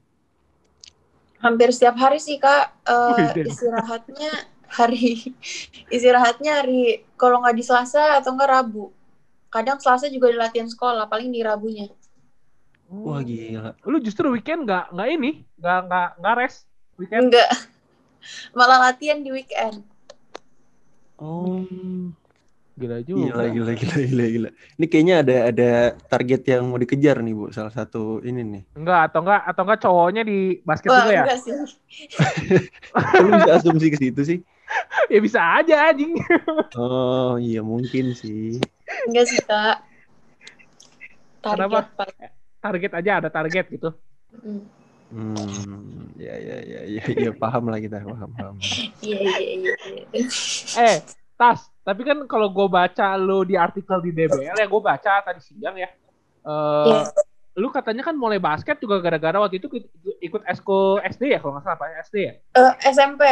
Hampir 1.40 1.72
setiap 1.74 1.96
hari 1.98 2.20
sih, 2.20 2.36
Kak. 2.36 2.84
Dan. 2.84 3.46
istirahatnya 3.48 4.32
hari 4.70 5.34
istirahatnya 5.94 6.62
hari 6.62 7.02
kalau 7.18 7.42
nggak 7.42 7.56
di 7.58 7.64
Selasa 7.66 8.20
atau 8.22 8.36
nggak 8.36 8.50
Rabu. 8.50 8.94
Kadang 9.50 9.82
Selasa 9.82 10.06
juga 10.06 10.30
di 10.30 10.38
latihan 10.38 10.70
sekolah, 10.70 11.10
paling 11.10 11.32
di 11.34 11.42
Rabunya. 11.42 11.90
Wah, 12.90 13.22
gila. 13.22 13.74
Lu 13.86 13.98
justru 13.98 14.30
weekend 14.30 14.66
nggak 14.66 14.94
nggak 14.94 15.08
ini, 15.10 15.42
nggak 15.58 15.78
nggak 15.90 16.08
nggak 16.22 16.34
rest 16.38 16.66
weekend. 16.98 17.30
Enggak. 17.30 17.50
Malah 18.58 18.90
latihan 18.90 19.22
di 19.22 19.30
weekend. 19.32 19.82
Oh. 21.18 21.64
Gila 22.80 22.98
juga. 23.04 23.20
Gila, 23.28 23.44
gila, 23.52 23.72
gila, 23.76 23.96
gila, 24.08 24.24
gila. 24.32 24.48
Ini 24.80 24.86
kayaknya 24.88 25.14
ada 25.20 25.36
ada 25.52 25.70
target 26.08 26.40
yang 26.48 26.64
mau 26.72 26.80
dikejar 26.80 27.20
nih, 27.20 27.34
Bu. 27.36 27.52
Salah 27.52 27.68
satu 27.68 28.24
ini 28.24 28.40
nih. 28.40 28.62
Enggak 28.72 29.12
atau 29.12 29.20
enggak 29.20 29.42
atau 29.44 29.62
enggak 29.68 29.80
cowoknya 29.84 30.22
di 30.24 30.38
basket 30.64 30.88
Wah, 30.88 31.04
juga 31.04 31.12
ya? 31.12 31.24
enggak 31.28 31.40
sih. 31.44 31.52
Lu 33.20 33.28
bisa 33.36 33.52
asumsi 33.60 33.86
ke 33.92 33.98
situ 34.00 34.20
sih? 34.24 34.38
ya 35.12 35.18
bisa 35.20 35.40
aja 35.60 35.92
anjing. 35.92 36.16
Oh, 36.72 37.36
iya 37.36 37.60
mungkin 37.60 38.16
sih. 38.16 38.56
Enggak 39.04 39.24
sih, 39.28 39.38
Kak. 39.44 39.84
Target 41.44 41.68
Kenapa? 41.68 41.78
Pak. 42.00 42.08
Target 42.64 42.92
aja 42.96 43.10
ada 43.20 43.28
target 43.28 43.66
gitu. 43.68 43.92
Mm. 44.40 44.64
Hmm, 45.10 46.14
ya, 46.14 46.38
ya, 46.38 46.56
ya, 46.62 46.80
ya, 46.86 47.02
ya, 47.02 47.30
paham 47.34 47.66
lah 47.66 47.82
kita, 47.82 47.98
paham, 47.98 48.30
paham. 48.30 48.56
Iya, 49.02 49.18
iya, 49.26 49.52
iya. 49.58 49.74
iya. 50.14 50.22
Eh, 50.78 50.96
Tas, 51.34 51.69
tapi 51.80 52.02
kan 52.04 52.18
kalau 52.28 52.48
gue 52.48 52.68
baca 52.68 53.16
lu 53.16 53.42
di 53.42 53.56
artikel 53.56 53.98
di 54.00 54.12
DBL 54.12 54.56
ya, 54.56 54.66
gue 54.68 54.82
baca 54.82 55.12
tadi 55.20 55.40
siang 55.40 55.76
ya. 55.76 55.88
Eh, 56.40 56.86
Iya. 56.88 57.04
Lu 57.58 57.68
katanya 57.68 58.06
kan 58.06 58.14
mulai 58.14 58.38
basket 58.38 58.78
juga 58.78 59.02
gara-gara 59.02 59.36
waktu 59.36 59.58
itu 59.58 59.66
ikut- 60.22 60.46
esko 60.46 61.02
SD 61.02 61.34
ya 61.34 61.38
kalau 61.42 61.58
nggak 61.58 61.66
salah 61.66 61.76
apa 61.76 61.86
SD 62.06 62.16
ya? 62.22 62.34
Eh, 62.56 62.72
SMP. 62.88 63.22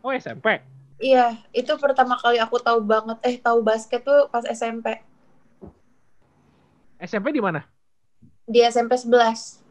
Oh 0.00 0.14
SMP. 0.14 0.62
Iya, 0.98 1.36
itu 1.52 1.70
pertama 1.76 2.14
kali 2.16 2.38
aku 2.38 2.58
tahu 2.58 2.82
banget 2.82 3.18
eh 3.22 3.36
tahu 3.36 3.60
basket 3.60 4.02
tuh 4.02 4.30
pas 4.30 4.46
SMP. 4.46 4.98
SMP 6.98 7.30
di 7.30 7.42
mana? 7.42 7.62
Di 8.42 8.64
SMP 8.64 8.98
11. 8.98 9.62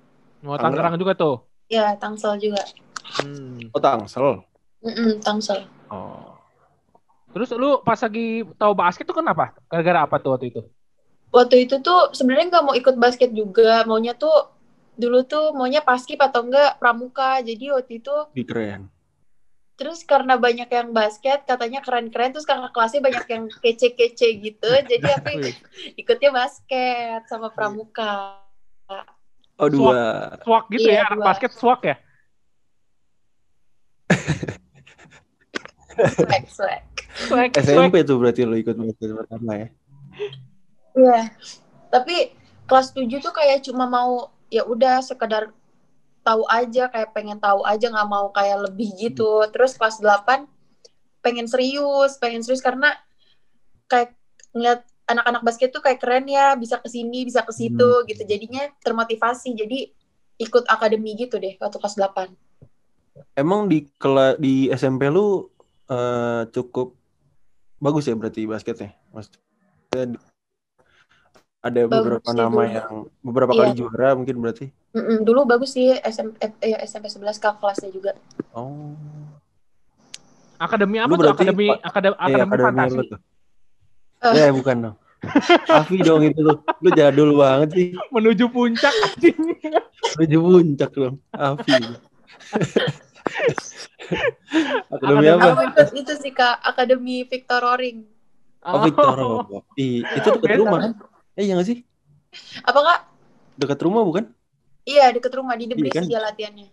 Oh, 0.45 0.55
Tangerang 0.55 0.95
juga 0.95 1.17
tuh. 1.17 1.43
Ya, 1.67 1.97
Tangsel 1.99 2.39
juga. 2.39 2.61
Hmm. 3.19 3.71
Oh, 3.73 3.81
Tangsel. 3.81 4.45
Mm-mm, 4.85 5.19
Tangsel. 5.19 5.65
Oh. 5.91 6.36
Terus 7.37 7.53
lu 7.53 7.85
pas 7.85 8.01
lagi 8.01 8.41
tahu 8.57 8.73
basket 8.73 9.05
tuh 9.05 9.21
kenapa? 9.21 9.53
Gara-gara 9.69 10.09
apa 10.09 10.17
tuh 10.17 10.33
waktu 10.33 10.49
itu? 10.49 10.65
Waktu 11.29 11.69
itu 11.69 11.77
tuh 11.85 12.09
sebenarnya 12.17 12.49
nggak 12.49 12.65
mau 12.65 12.73
ikut 12.73 12.97
basket 12.97 13.29
juga, 13.29 13.85
maunya 13.85 14.17
tuh 14.17 14.49
dulu 14.97 15.21
tuh 15.21 15.53
maunya 15.53 15.85
paskib 15.85 16.17
atau 16.17 16.49
enggak 16.49 16.81
pramuka. 16.81 17.37
Jadi 17.45 17.69
waktu 17.69 18.01
itu 18.01 18.09
Ih, 18.33 18.41
keren. 18.41 18.89
terus 19.77 20.01
karena 20.01 20.41
banyak 20.41 20.65
yang 20.65 20.89
basket 20.89 21.45
katanya 21.45 21.85
keren-keren 21.85 22.33
terus 22.33 22.49
kakak 22.49 22.73
kelasnya 22.73 23.05
banyak 23.05 23.25
yang 23.29 23.45
kece-kece 23.61 24.33
gitu. 24.41 24.71
Jadi 24.89 25.05
aku 25.13 25.53
ikutnya 25.93 26.33
basket 26.33 27.21
sama 27.29 27.53
pramuka. 27.53 28.41
Oh, 29.61 29.69
dua. 29.69 30.33
Swag 30.41 30.73
gitu 30.73 30.89
Iya, 30.89 31.05
ya, 31.05 31.13
anak 31.13 31.21
dua. 31.21 31.27
basket 31.29 31.53
swag 31.53 31.85
ya? 31.85 32.01
Swag, 36.17 36.49
swag. 36.49 36.96
Swag. 37.27 37.51
SMP 37.59 37.95
tuh 38.07 38.17
berarti 38.17 38.41
lo 38.47 38.55
ikut 38.55 38.75
basket 38.75 39.11
pertama 39.13 39.51
ya? 39.59 39.67
Iya. 40.97 41.21
Tapi 41.91 42.15
kelas 42.67 42.91
7 42.95 43.07
tuh 43.21 43.33
kayak 43.35 43.63
cuma 43.67 43.85
mau 43.87 44.31
ya 44.47 44.63
udah 44.63 45.03
sekedar 45.03 45.51
tahu 46.23 46.43
aja 46.51 46.91
kayak 46.91 47.15
pengen 47.15 47.39
tahu 47.39 47.63
aja 47.63 47.87
nggak 47.87 48.09
mau 48.09 48.31
kayak 48.31 48.71
lebih 48.71 48.91
gitu. 48.97 49.45
Terus 49.53 49.75
kelas 49.79 49.99
8 49.99 50.47
pengen 51.23 51.47
serius, 51.47 52.19
pengen 52.19 52.43
serius 52.43 52.63
karena 52.63 52.91
kayak 53.87 54.15
ngeliat 54.51 54.83
anak-anak 55.07 55.43
basket 55.43 55.71
tuh 55.71 55.79
kayak 55.79 56.03
keren 56.03 56.27
ya, 56.27 56.59
bisa 56.59 56.83
ke 56.83 56.91
sini, 56.91 57.23
bisa 57.23 57.43
ke 57.47 57.55
situ 57.55 58.03
Hmm. 58.03 58.05
gitu. 58.07 58.27
Jadinya 58.27 58.67
termotivasi. 58.83 59.55
Jadi 59.55 59.87
ikut 60.37 60.67
akademi 60.67 61.15
gitu 61.15 61.39
deh 61.39 61.55
waktu 61.57 61.77
kelas 61.79 61.95
8. 61.95 62.35
Emang 63.33 63.65
di 63.65 63.87
kela 63.97 64.35
di 64.37 64.67
SMP 64.69 65.07
lu 65.09 65.47
eh, 65.87 66.43
cukup 66.51 66.96
bagus 67.77 68.03
ya 68.03 68.13
berarti 68.13 68.41
basketnya? 68.43 68.93
Maksudnya 69.09 70.05
di- 70.09 70.21
ada 71.59 71.81
Bagus 71.83 71.91
beberapa 71.99 72.27
sih 72.27 72.37
nama 72.37 72.53
dulu. 72.55 72.69
yang 72.71 72.91
beberapa 73.19 73.51
Iya. 73.51 73.59
kali 73.59 73.71
juara 73.73 74.09
mungkin 74.13 74.35
berarti. 74.37 74.65
Mm-mm, 74.93 75.17
dulu 75.21 75.39
bagus 75.43 75.73
sih 75.73 75.91
SMP, 75.99 76.37
eh, 76.59 76.79
SMP 76.81 77.05
11 77.07 77.37
kakak 77.37 77.59
kelasnya 77.59 77.89
juga. 77.89 78.11
Oh. 78.51 78.95
Akademi 80.57 80.97
apa 80.97 81.11
Lu 81.11 81.17
tuh? 81.17 81.29
Akademi 81.29 81.69
akademi, 81.75 82.15
Iya, 82.15 82.23
akademi 82.23 82.45
akademi 82.45 82.63
fantasi. 82.63 82.95
lu 82.95 83.03
tuh. 83.05 83.19
Eh. 84.17 84.33
Ya, 84.33 84.47
bukan 84.49 84.75
dong. 84.79 84.95
Afi 85.67 85.97
dong 85.99 86.21
itu 86.23 86.39
tuh. 86.39 86.57
Lu 86.79 86.89
jadul 86.91 87.29
banget 87.35 87.69
sih. 87.73 87.87
Menuju 88.09 88.45
puncak 88.47 88.93
anjing. 89.03 89.37
Menuju 90.15 90.37
puncak 90.39 90.91
dong. 90.93 91.15
Afi. 91.31 91.73
Akademi 94.93 95.27
apa? 95.29 95.47
Aku 95.53 95.61
ikut 95.65 95.89
itu 95.95 96.13
sih 96.17 96.31
kak, 96.31 96.55
Akademi 96.61 97.23
Victor 97.23 97.59
Roring. 97.61 98.05
Oh, 98.63 98.83
Victor. 98.83 99.15
Ih, 99.75 100.03
itu 100.03 100.27
dekat 100.27 100.41
Beda. 100.43 100.59
rumah 100.59 100.79
kan? 100.81 100.91
Eh, 101.37 101.43
iya 101.45 101.53
nggak 101.55 101.67
sih? 101.67 101.77
Apa 102.63 102.79
kak? 102.79 102.99
Dekat 103.55 103.79
rumah 103.81 104.03
bukan? 104.03 104.25
Iya 104.83 105.11
deket 105.11 105.33
rumah 105.35 105.53
di 105.53 105.67
Debris 105.67 105.91
Iya 105.91 105.99
kan? 105.99 106.03
dia 106.07 106.19
latihannya. 106.21 106.67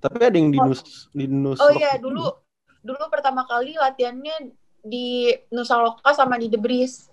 Tapi 0.00 0.16
ada 0.18 0.34
yang 0.34 0.50
di 0.50 0.58
Nus 0.58 0.80
di 1.10 1.24
Nus. 1.26 1.58
Oh 1.60 1.70
iya 1.70 1.94
gitu. 1.94 2.10
dulu 2.10 2.24
dulu 2.80 3.02
pertama 3.06 3.44
kali 3.44 3.76
latihannya 3.76 4.50
di 4.80 5.28
Nusa 5.50 5.76
Loka 5.78 6.10
sama 6.10 6.34
di 6.36 6.48
Debris. 6.48 7.06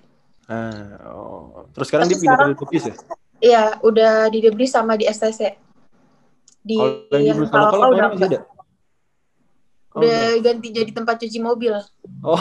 Ah, 0.47 0.95
oh. 1.12 1.67
Terus 1.75 1.91
sekarang 1.91 2.07
Tapi 2.07 2.13
dia 2.15 2.21
pindah 2.24 2.33
sekarang- 2.39 2.55
ke 2.55 2.63
Lupis 2.63 2.83
ya? 2.83 2.95
Iya 3.38 3.63
udah 3.83 4.13
di 4.31 4.39
Debris 4.41 4.71
sama 4.71 4.95
di 4.95 5.05
STC. 5.05 5.41
Di 6.63 6.75
Kalau 6.75 6.97
yang 7.12 7.21
di 7.21 7.27
yang 7.27 7.38
Nusa 7.38 7.55
Loka 7.55 7.75
Loka 7.75 7.88
udah 7.91 8.05
masih 8.09 8.25
ada? 8.25 8.39
Oh, 9.98 10.00
Udah 10.00 10.38
ganti 10.39 10.70
jadi 10.70 10.92
tempat 10.92 11.18
cuci 11.18 11.39
mobil. 11.39 11.74
Oh. 12.20 12.34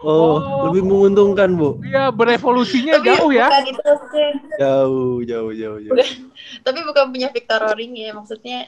oh, 0.00 0.36
lebih 0.68 0.80
menguntungkan, 0.82 1.52
Bu. 1.54 1.76
Iya, 1.80 2.08
berevolusinya 2.08 2.96
Tapi 2.96 3.06
jauh 3.06 3.30
ya. 3.30 3.46
bukan 3.46 3.64
itu. 3.68 3.82
Jauh, 4.56 5.16
jauh, 5.22 5.52
jauh, 5.52 5.78
jauh. 5.78 5.92
Bukan. 5.92 6.08
Tapi 6.60 6.78
bukan 6.82 7.04
punya 7.08 7.28
Victor 7.28 7.60
Roring 7.60 7.92
ya, 7.94 8.10
maksudnya 8.10 8.64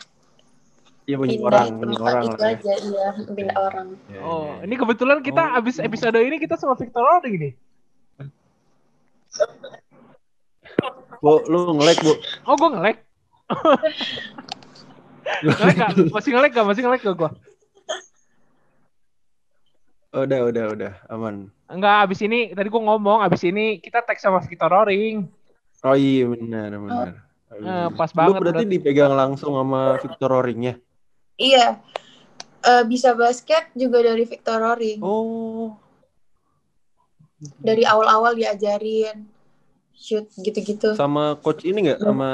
Iya 1.02 1.16
punya 1.18 1.34
orang, 1.40 1.66
punya 1.74 1.98
orang 1.98 2.22
itu 2.22 2.36
lah. 2.36 2.46
ya. 2.46 2.54
aja, 2.54 2.72
iya 2.78 3.06
pindah 3.26 3.56
orang. 3.58 3.86
Ya, 4.06 4.20
Oh, 4.20 4.44
ya, 4.54 4.68
ini 4.68 4.74
kebetulan 4.76 5.18
kita 5.18 5.42
Oh. 5.42 5.58
abis 5.58 5.76
episode 5.78 6.14
ini 6.16 6.36
kita 6.36 6.54
sama 6.54 6.76
Victor 6.76 7.00
Roring 7.00 7.34
nih. 7.40 7.52
Bu, 11.18 11.38
lu 11.46 11.74
nge-lag, 11.76 11.98
Bu. 12.02 12.12
Oh, 12.44 12.54
gue 12.56 12.68
nge-lag. 12.72 12.96
nge-lag 15.42 15.76
gak? 15.76 15.90
Masih 16.10 16.30
nge-lag 16.34 16.52
gak? 16.52 16.66
Masih 16.66 16.82
nge-lag 16.84 17.02
gak 17.02 17.16
gue? 17.16 17.30
udah, 20.12 20.40
udah, 20.52 20.64
udah, 20.76 20.92
aman. 21.08 21.48
Enggak, 21.72 22.04
abis 22.04 22.20
ini, 22.20 22.52
tadi 22.52 22.68
gue 22.68 22.82
ngomong, 22.84 23.24
abis 23.24 23.48
ini 23.48 23.80
kita 23.80 24.04
tag 24.04 24.20
sama 24.20 24.44
Victor 24.44 24.68
Roring. 24.68 25.24
Oh 25.82 25.96
iya, 25.96 26.28
benar, 26.28 26.68
benar. 26.76 27.14
Eh, 27.52 27.88
pas 27.96 28.12
Lu 28.12 28.16
banget 28.20 28.40
berarti 28.44 28.64
berarti. 28.68 28.74
dipegang 28.76 29.12
langsung 29.16 29.56
sama 29.56 29.96
Victor 30.04 30.28
Roring 30.28 30.60
ya? 30.68 30.74
Iya. 31.40 31.66
Eh, 32.62 32.84
bisa 32.84 33.16
basket 33.16 33.72
juga 33.72 34.04
dari 34.04 34.28
Victor 34.28 34.60
Roring. 34.60 35.00
Oh. 35.00 35.80
Dari 37.58 37.82
awal-awal 37.88 38.36
diajarin. 38.36 39.31
Shoot 39.94 40.26
gitu-gitu. 40.36 40.92
Sama 40.94 41.36
coach 41.36 41.62
ini 41.62 41.88
nggak? 41.88 42.00
Sama 42.00 42.30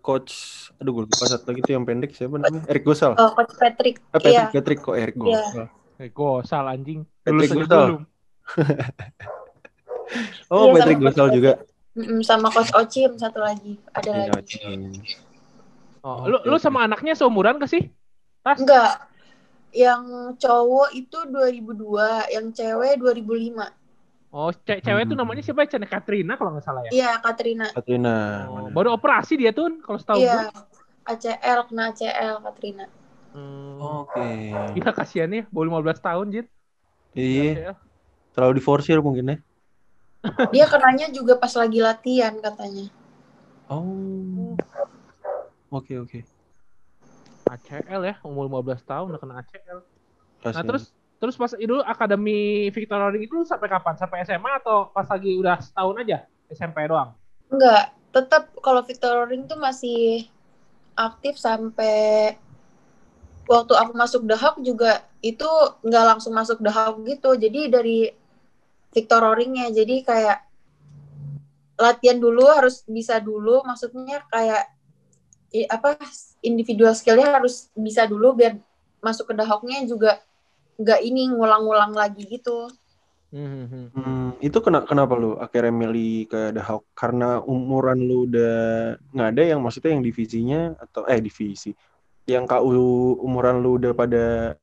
coach, 0.00 0.32
aduh 0.76 0.92
gue 0.92 1.02
lupa 1.06 1.24
satu 1.24 1.50
lagi 1.50 1.60
tuh 1.60 1.72
yang 1.74 1.84
pendek 1.84 2.12
siapa 2.12 2.36
namanya? 2.36 2.62
Eric 2.66 2.82
Gosal. 2.82 3.12
Oh, 3.14 3.32
Coach 3.32 3.54
Patrick. 3.56 3.96
Eh, 3.98 4.10
Patrick, 4.12 4.32
Iya. 4.32 4.44
Patrick 4.52 4.80
kok 4.80 4.94
Eric 4.94 5.14
Iya. 5.14 5.22
Gosal. 5.22 5.66
Eh, 5.96 6.08
gosal 6.10 6.64
anjing. 6.66 7.00
Patrick 7.20 7.50
Gosal. 7.52 7.86
Oh, 10.46 10.70
Iya, 10.70 10.72
Patrick 10.78 10.96
sama 10.96 11.04
Gosal 11.04 11.26
Coach 11.26 11.34
juga. 11.34 11.52
Sama 12.22 12.48
Coach 12.52 12.72
Ochim 12.72 13.10
satu 13.16 13.40
lagi. 13.42 13.74
Ada 13.90 14.10
Iya, 14.12 14.30
lagi. 14.30 14.58
Oh, 16.06 16.22
lu 16.30 16.38
lu 16.46 16.56
sama 16.56 16.86
anaknya 16.86 17.18
seumuran 17.18 17.58
ke 17.58 17.66
sih? 17.66 17.82
Tas? 18.40 18.62
Enggak. 18.62 19.02
Yang 19.74 20.02
cowok 20.38 20.94
itu 20.94 21.18
2002, 21.26 22.30
yang 22.30 22.54
cewek 22.54 23.02
2005. 23.02 23.66
Oh, 24.36 24.52
ce 24.52 24.84
cewek 24.84 25.08
itu 25.08 25.16
Hmm. 25.16 25.24
namanya 25.24 25.40
siapa? 25.40 25.64
Cene 25.64 25.88
Katrina 25.88 26.36
kalau 26.36 26.52
nggak 26.52 26.64
salah 26.68 26.84
ya. 26.84 26.90
Iya, 26.92 27.10
Katrina. 27.24 27.72
Katrina. 27.72 28.44
Oh, 28.52 28.68
baru 28.68 28.92
operasi 28.92 29.40
dia 29.40 29.48
tuh 29.56 29.80
kalau 29.80 29.96
setahu 29.96 30.20
Iya. 30.20 30.52
gue. 30.52 30.76
ACL, 31.08 31.58
kena 31.64 31.88
ACL 31.88 32.44
Katrina. 32.44 32.84
Hmm. 33.32 33.80
Oke. 34.04 34.28
Gila 34.76 34.92
kasihan 34.92 35.32
ya, 35.32 35.48
baru 35.48 35.72
15 35.72 36.04
tahun, 36.04 36.26
Jit. 36.36 36.46
Iya, 37.16 37.72
terlalu 38.36 38.60
diforsir 38.60 39.00
mungkin 39.00 39.24
ya. 39.32 39.36
Dia 40.52 40.68
kenanya 40.68 41.08
juga 41.08 41.40
pas 41.40 41.56
lagi 41.56 41.80
latihan 41.80 42.36
katanya. 42.36 42.92
Oh. 43.72 44.52
Oke, 45.72 45.96
oke. 45.96 46.20
ACL 47.46 48.02
ya, 48.04 48.14
umur 48.20 48.52
15 48.52 48.84
tahun 48.84 49.16
udah 49.16 49.20
kena 49.22 49.34
ACL. 49.40 49.80
Nah, 49.80 50.52
Kasihan. 50.52 50.66
terus 50.68 50.92
terus 51.16 51.36
pas 51.36 51.52
itu 51.56 51.80
akademi 51.82 52.68
Victoria 52.72 53.08
Ring 53.08 53.24
itu 53.24 53.42
sampai 53.48 53.68
kapan? 53.68 53.94
Sampai 53.96 54.24
SMA 54.24 54.60
atau 54.60 54.92
pas 54.92 55.08
lagi 55.08 55.36
udah 55.36 55.56
setahun 55.60 55.96
aja? 56.02 56.18
SMP 56.46 56.86
doang. 56.86 57.16
Enggak, 57.50 57.94
tetap 58.14 58.50
kalau 58.62 58.82
Victor 58.86 59.26
Ring 59.26 59.46
tuh 59.50 59.58
masih 59.58 60.30
aktif 60.96 61.36
sampai 61.36 62.34
waktu 63.46 63.72
aku 63.76 63.92
masuk 63.94 64.26
The 64.26 64.36
Hawk 64.38 64.58
juga 64.62 65.06
itu 65.22 65.46
nggak 65.82 66.04
langsung 66.16 66.34
masuk 66.34 66.58
The 66.62 66.72
Hawk 66.72 67.02
gitu. 67.06 67.34
Jadi 67.38 67.60
dari 67.70 67.98
Victor 68.90 69.22
Ringnya 69.36 69.70
jadi 69.70 70.02
kayak 70.02 70.38
latihan 71.76 72.16
dulu 72.16 72.48
harus 72.48 72.80
bisa 72.88 73.20
dulu 73.20 73.60
maksudnya 73.60 74.24
kayak 74.32 74.72
apa 75.68 76.00
individual 76.40 76.96
skillnya 76.96 77.36
harus 77.36 77.68
bisa 77.76 78.08
dulu 78.08 78.32
biar 78.32 78.56
masuk 79.04 79.30
ke 79.30 79.34
The 79.36 79.44
Hawk-nya 79.44 79.84
juga 79.84 80.24
nggak 80.76 81.00
ini 81.04 81.32
ngulang-ngulang 81.32 81.92
lagi 81.96 82.24
gitu. 82.28 82.68
Hmm. 83.34 83.90
Hmm, 83.92 84.28
itu 84.38 84.54
kena, 84.62 84.86
kenapa 84.86 85.18
lu 85.18 85.36
akhirnya 85.36 85.74
milih 85.74 86.30
ke 86.30 86.54
The 86.56 86.62
Hawk? 86.62 86.86
Karena 86.94 87.42
umuran 87.42 88.00
lu 88.00 88.24
udah 88.30 88.96
nggak 89.12 89.28
ada 89.34 89.42
yang 89.42 89.60
maksudnya 89.60 89.98
yang 89.98 90.04
divisinya 90.06 90.60
atau 90.78 91.04
eh 91.10 91.18
divisi 91.20 91.74
yang 92.26 92.46
KU 92.46 93.18
umuran 93.22 93.62
lu 93.62 93.78
udah 93.78 93.92
pada 93.94 94.54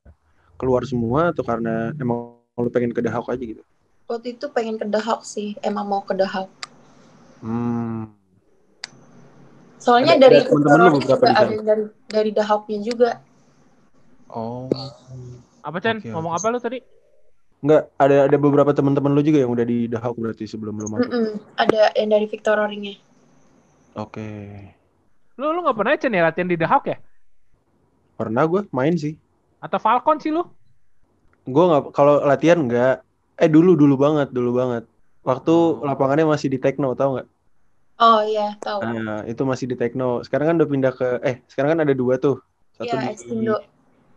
keluar 0.60 0.84
semua 0.84 1.32
atau 1.32 1.44
karena 1.44 1.92
emang 1.96 2.40
lu 2.56 2.70
pengen 2.72 2.92
ke 2.92 3.04
The 3.04 3.12
Hawk 3.12 3.32
aja 3.32 3.40
gitu? 3.40 3.62
Waktu 4.04 4.36
itu 4.36 4.46
pengen 4.52 4.76
ke 4.76 4.84
The 4.88 5.00
Hawk 5.00 5.24
sih, 5.24 5.56
emang 5.64 5.88
mau 5.88 6.04
ke 6.04 6.12
The 6.12 6.28
Hawk. 6.28 6.50
Hmm. 7.44 8.12
Soalnya 9.80 10.16
Ada- 10.16 10.24
dari 10.24 10.38
beberapa 10.48 11.24
ada 11.28 11.52
yang 11.52 11.64
dari 11.64 11.84
dari 12.08 12.30
The 12.32 12.44
Hawk-nya 12.44 12.80
juga. 12.80 13.10
Oh. 14.32 14.72
Apa 15.64 15.78
Chen? 15.80 15.96
Oke, 15.98 16.08
Ngomong 16.12 16.34
apa 16.36 16.46
lu 16.52 16.58
tadi? 16.60 16.78
Enggak, 17.64 17.82
ada 17.96 18.16
ada 18.28 18.36
beberapa 18.36 18.70
teman-teman 18.76 19.10
lu 19.16 19.24
juga 19.24 19.40
yang 19.40 19.52
udah 19.56 19.64
di 19.64 19.88
The 19.88 19.96
Hawk 19.96 20.16
berarti 20.20 20.44
sebelum 20.44 20.76
lu 20.76 20.88
masuk. 20.92 21.08
Mm-mm, 21.08 21.40
Ada 21.56 21.96
yang 21.96 22.08
dari 22.12 22.26
Victor 22.28 22.60
Ring-nya. 22.60 23.00
Oke. 23.96 24.26
Lu 25.40 25.50
lu 25.50 25.60
nggak 25.64 25.76
pernah 25.78 25.92
ya, 25.96 26.00
Chen 26.04 26.12
ya 26.14 26.22
latihan 26.28 26.48
di 26.52 26.56
The 26.60 26.68
Hawk 26.68 26.84
ya? 26.92 26.96
Pernah 28.20 28.44
gue 28.46 28.60
main 28.70 28.94
sih. 28.94 29.16
Atau 29.64 29.80
Falcon 29.80 30.20
sih 30.20 30.30
lu? 30.30 30.44
Gue 31.48 31.64
nggak 31.68 31.82
kalau 31.96 32.20
latihan 32.24 32.60
nggak. 32.60 32.94
Eh 33.40 33.50
dulu 33.50 33.74
dulu 33.74 33.94
banget 33.98 34.28
dulu 34.30 34.50
banget. 34.60 34.84
Waktu 35.24 35.54
lapangannya 35.88 36.26
masih 36.28 36.48
di 36.52 36.58
Tekno 36.60 36.92
tau 36.94 37.16
nggak? 37.18 37.26
Oh 37.98 38.20
iya, 38.26 38.54
tahu. 38.60 38.80
Nah 38.84 39.24
itu 39.24 39.42
masih 39.48 39.66
di 39.70 39.76
Tekno. 39.80 40.20
Sekarang 40.26 40.46
kan 40.52 40.56
udah 40.60 40.70
pindah 40.70 40.92
ke 40.94 41.08
eh 41.24 41.36
sekarang 41.50 41.74
kan 41.74 41.80
ada 41.88 41.94
dua 41.96 42.14
tuh. 42.20 42.36
Satu 42.76 42.94
Iya, 42.94 43.02
di 43.02 43.06
Expindo. 43.10 43.54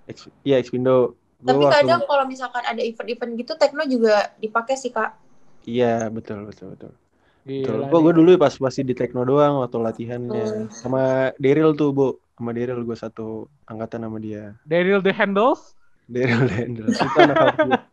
Ex- 0.09 0.33
Iya 0.43 0.55
Expindo. 0.61 1.15
Tapi 1.37 1.61
waktu- 1.61 1.75
kadang 1.85 2.01
kalau 2.09 2.25
misalkan 2.25 2.63
ada 2.65 2.81
event-event 2.81 3.31
gitu, 3.37 3.53
Tekno 3.55 3.83
juga 3.85 4.33
dipakai 4.41 4.73
sih, 4.73 4.89
Kak. 4.89 5.13
Iya 5.67 6.07
betul 6.07 6.47
betul 6.47 6.73
betul. 6.73 6.91
betul. 7.47 7.87
Gila. 7.87 8.03
Gue 8.03 8.13
dulu 8.15 8.29
pas 8.35 8.51
masih 8.59 8.83
di 8.83 8.91
Tekno 8.91 9.23
doang 9.23 9.63
waktu 9.63 9.77
latihannya. 9.79 10.43
Hmm. 10.43 10.67
Sama 10.71 11.31
Daryl 11.39 11.75
tuh 11.75 11.91
bu. 11.95 12.07
Sama 12.35 12.51
Daryl 12.51 12.83
gue 12.83 12.97
satu 12.97 13.47
angkatan 13.67 14.03
sama 14.03 14.17
dia. 14.19 14.55
Daryl 14.67 14.99
the 14.99 15.15
Handles. 15.15 15.75
Daryl 16.11 16.43
Daryl. 16.47 16.87
Itu 16.91 17.17
anak. 17.19 17.87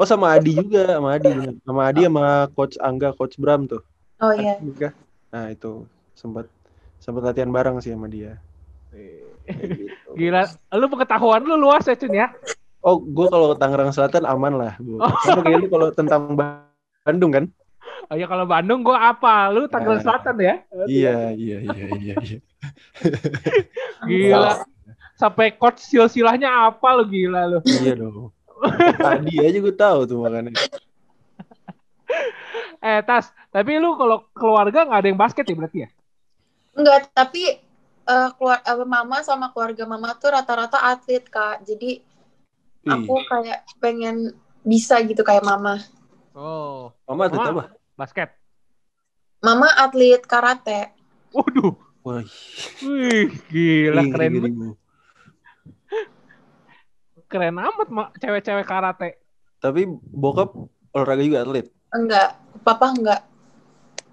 Oh 0.00 0.08
sama 0.08 0.32
Adi 0.32 0.56
juga, 0.56 0.96
sama 0.96 1.16
Adi. 1.16 1.32
Sama 1.64 1.80
Adi 1.88 2.00
sama 2.08 2.24
Coach 2.56 2.76
Angga, 2.80 3.12
Coach 3.12 3.36
Bram 3.36 3.68
tuh. 3.68 3.84
Oh 4.20 4.32
iya. 4.32 4.56
Juga. 4.60 4.92
Nah 5.32 5.48
itu 5.52 5.84
sempat 6.16 6.48
sempat 7.00 7.24
latihan 7.24 7.52
bareng 7.52 7.80
sih 7.80 7.92
sama 7.92 8.08
dia. 8.08 8.36
Gitu. 8.92 10.08
Gila, 10.16 10.44
lu 10.76 10.86
pengetahuan 10.92 11.40
lu 11.44 11.56
luas 11.56 11.84
ya, 11.88 11.96
Cun 11.96 12.12
ya? 12.12 12.28
Oh, 12.80 12.96
gue 12.96 13.26
kalau 13.28 13.52
Tangerang 13.56 13.92
Selatan 13.92 14.24
aman 14.24 14.56
lah, 14.56 14.72
Bu. 14.80 14.96
Kayak 15.44 15.58
lu 15.60 15.68
kalau 15.68 15.88
tentang 15.92 16.32
Bandung 17.04 17.32
kan? 17.32 17.44
Oh 18.10 18.16
ya 18.18 18.26
kalau 18.26 18.42
Bandung 18.48 18.80
gua 18.82 19.14
apa? 19.14 19.52
Lu 19.52 19.68
Tangerang 19.70 20.00
Nah. 20.00 20.04
Selatan 20.04 20.34
ya? 20.40 20.54
Iya, 20.88 21.16
iya, 21.36 21.56
iya, 21.62 21.86
iya, 21.94 22.14
iya. 22.18 22.38
Gila. 24.08 24.64
Sampai 25.14 25.52
coach 25.54 25.84
silsilahnya 25.84 26.48
apa 26.72 26.88
lu 26.96 27.04
gila 27.06 27.46
lu. 27.46 27.58
Iya 27.68 28.00
dong. 28.00 28.32
Tadi 28.96 29.34
aja 29.40 29.58
gue 29.60 29.74
tahu 29.76 29.98
tuh 30.08 30.16
makanya. 30.24 30.52
Eh, 32.80 33.04
Tas, 33.04 33.28
tapi 33.52 33.76
lu 33.76 33.92
kalau 33.92 34.24
keluarga 34.32 34.88
nggak 34.88 35.00
ada 35.04 35.08
yang 35.12 35.20
basket 35.20 35.44
ya 35.44 35.52
berarti 35.52 35.78
ya? 35.84 35.88
Enggak, 36.72 37.12
tapi 37.12 37.60
eh, 38.08 38.28
keluar 38.40 38.64
eh, 38.64 38.88
mama 38.88 39.20
sama 39.20 39.52
keluarga 39.52 39.84
mama 39.84 40.16
tuh 40.16 40.32
rata-rata 40.32 40.80
atlet, 40.80 41.20
Kak. 41.28 41.60
Jadi 41.68 42.00
Ih, 42.80 42.90
aku 42.90 43.14
kayak 43.28 43.68
pengen 43.76 44.32
bisa 44.62 45.00
gitu 45.04 45.20
kayak 45.20 45.44
mama. 45.44 45.76
Oh, 46.32 46.94
Mama 47.04 47.28
atlet 47.28 47.40
Mama. 47.40 47.50
apa? 47.50 47.64
basket. 47.94 48.30
Mama 49.40 49.68
atlet 49.76 50.22
karate. 50.24 50.92
Waduh. 51.32 51.76
Wah, 52.00 52.24
Wih, 52.80 53.28
gila 53.52 54.08
keren. 54.08 54.32
Bu. 54.56 54.68
Keren 57.28 57.60
amat 57.60 57.88
Ma. 57.92 58.08
cewek-cewek 58.16 58.64
karate. 58.64 59.20
Tapi 59.60 59.84
bokap 60.08 60.56
olahraga 60.90 61.20
juga 61.20 61.44
atlet. 61.44 61.68
Enggak, 61.92 62.40
papa 62.64 62.96
enggak. 62.96 63.20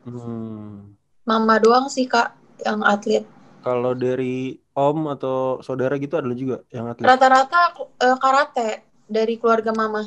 Hmm. 0.03 0.93
Mama 1.23 1.56
doang 1.63 1.88
sih, 1.88 2.03
Kak, 2.06 2.36
yang 2.62 2.84
atlet. 2.84 3.23
Kalau 3.63 3.95
dari 3.95 4.60
om 4.77 5.09
atau 5.09 5.57
saudara 5.65 5.97
gitu 5.97 6.21
ada 6.21 6.29
juga 6.37 6.61
yang 6.69 6.85
atlet. 6.93 7.09
Rata-rata 7.09 7.61
eh, 7.97 8.17
karate 8.21 8.69
dari 9.09 9.41
keluarga 9.41 9.73
mama. 9.73 10.05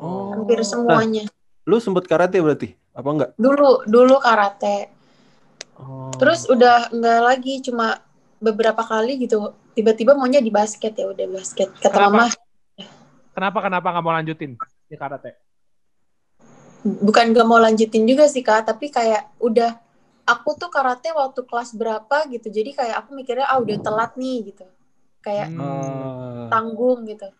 Oh. 0.00 0.32
Hampir 0.32 0.64
semuanya. 0.64 1.28
Lu 1.68 1.76
sempet 1.76 2.08
karate 2.08 2.40
berarti? 2.40 2.72
Apa 2.96 3.08
enggak? 3.12 3.30
Dulu, 3.36 3.84
dulu 3.84 4.16
karate. 4.24 4.88
Oh. 5.76 6.08
Terus 6.16 6.48
udah 6.48 6.88
enggak 6.88 7.20
lagi, 7.20 7.54
cuma 7.60 8.00
beberapa 8.40 8.80
kali 8.80 9.20
gitu. 9.20 9.52
Tiba-tiba 9.76 10.16
maunya 10.16 10.40
di 10.40 10.48
basket 10.48 10.96
ya 10.96 11.12
udah 11.12 11.26
basket. 11.28 11.68
Kata 11.76 11.92
Kenapa? 11.92 12.32
mama, 12.32 12.44
Kenapa 13.36 13.58
kenapa 13.60 13.86
nggak 13.92 14.04
mau 14.08 14.14
lanjutin 14.16 14.56
di 14.88 14.96
karate? 14.96 15.36
bukan 16.86 17.34
gak 17.34 17.48
mau 17.50 17.58
lanjutin 17.58 18.06
juga 18.06 18.30
sih 18.30 18.46
kak, 18.46 18.70
tapi 18.70 18.94
kayak 18.94 19.34
udah 19.42 19.74
aku 20.26 20.58
tuh 20.58 20.68
karate 20.68 21.14
waktu 21.14 21.40
kelas 21.46 21.70
berapa 21.78 22.26
gitu. 22.28 22.50
Jadi 22.50 22.74
kayak 22.74 23.06
aku 23.06 23.14
mikirnya 23.14 23.46
ah 23.46 23.62
udah 23.62 23.78
telat 23.78 24.12
nih 24.18 24.52
gitu. 24.52 24.66
Kayak 25.22 25.54
Hmm. 25.54 25.62
Ah. 25.62 26.46
tanggung 26.50 27.06
gitu. 27.06 27.30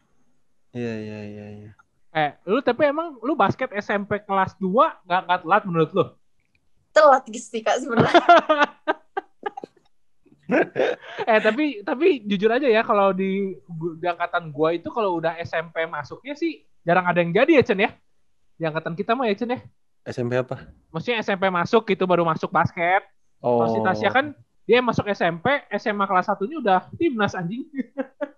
Iya, 0.71 0.95
iya, 1.03 1.21
iya, 1.27 1.47
iya. 1.63 1.71
Eh, 2.17 2.31
lu 2.49 2.65
tapi 2.65 2.89
emang 2.89 3.21
lu 3.21 3.37
basket 3.37 3.69
SMP 3.77 4.25
kelas 4.25 4.57
2 4.57 5.05
nggak 5.05 5.21
nggak 5.29 5.41
telat 5.45 5.63
menurut 5.69 5.91
lu? 5.93 6.05
Telat 6.97 7.23
gitu 7.29 7.45
sih 7.45 7.61
kak 7.61 7.83
sebenarnya. 7.83 8.15
Eh 11.27 11.41
tapi 11.43 11.83
tapi 11.83 12.23
jujur 12.23 12.47
aja 12.47 12.71
ya 12.71 12.87
kalau 12.87 13.11
di, 13.11 13.59
di 13.99 14.07
angkatan 14.07 14.55
gua 14.55 14.71
itu 14.71 14.87
kalau 14.95 15.19
udah 15.19 15.35
SMP 15.43 15.91
masuknya 15.91 16.39
sih 16.39 16.63
jarang 16.87 17.03
ada 17.03 17.19
yang 17.19 17.35
jadi 17.35 17.59
ya 17.59 17.63
Chen 17.67 17.83
ya. 17.83 17.91
Di 18.55 18.63
angkatan 18.63 18.95
kita 18.95 19.19
mah 19.19 19.27
ya 19.27 19.35
Chen 19.35 19.51
ya. 19.51 19.61
SMP 20.07 20.39
apa? 20.39 20.71
Maksudnya 20.89 21.19
SMP 21.21 21.51
masuk 21.51 21.83
gitu 21.85 22.07
baru 22.07 22.23
masuk 22.23 22.49
basket. 22.49 23.03
Kalau 23.37 23.69
si 23.69 23.79
Tasya 23.81 24.11
kan 24.11 24.27
dia 24.63 24.79
masuk 24.81 25.07
SMP, 25.07 25.47
SMA 25.73 26.05
kelas 26.05 26.27
satunya 26.27 26.57
udah 26.57 26.91
timnas 26.95 27.35
anjing. 27.35 27.67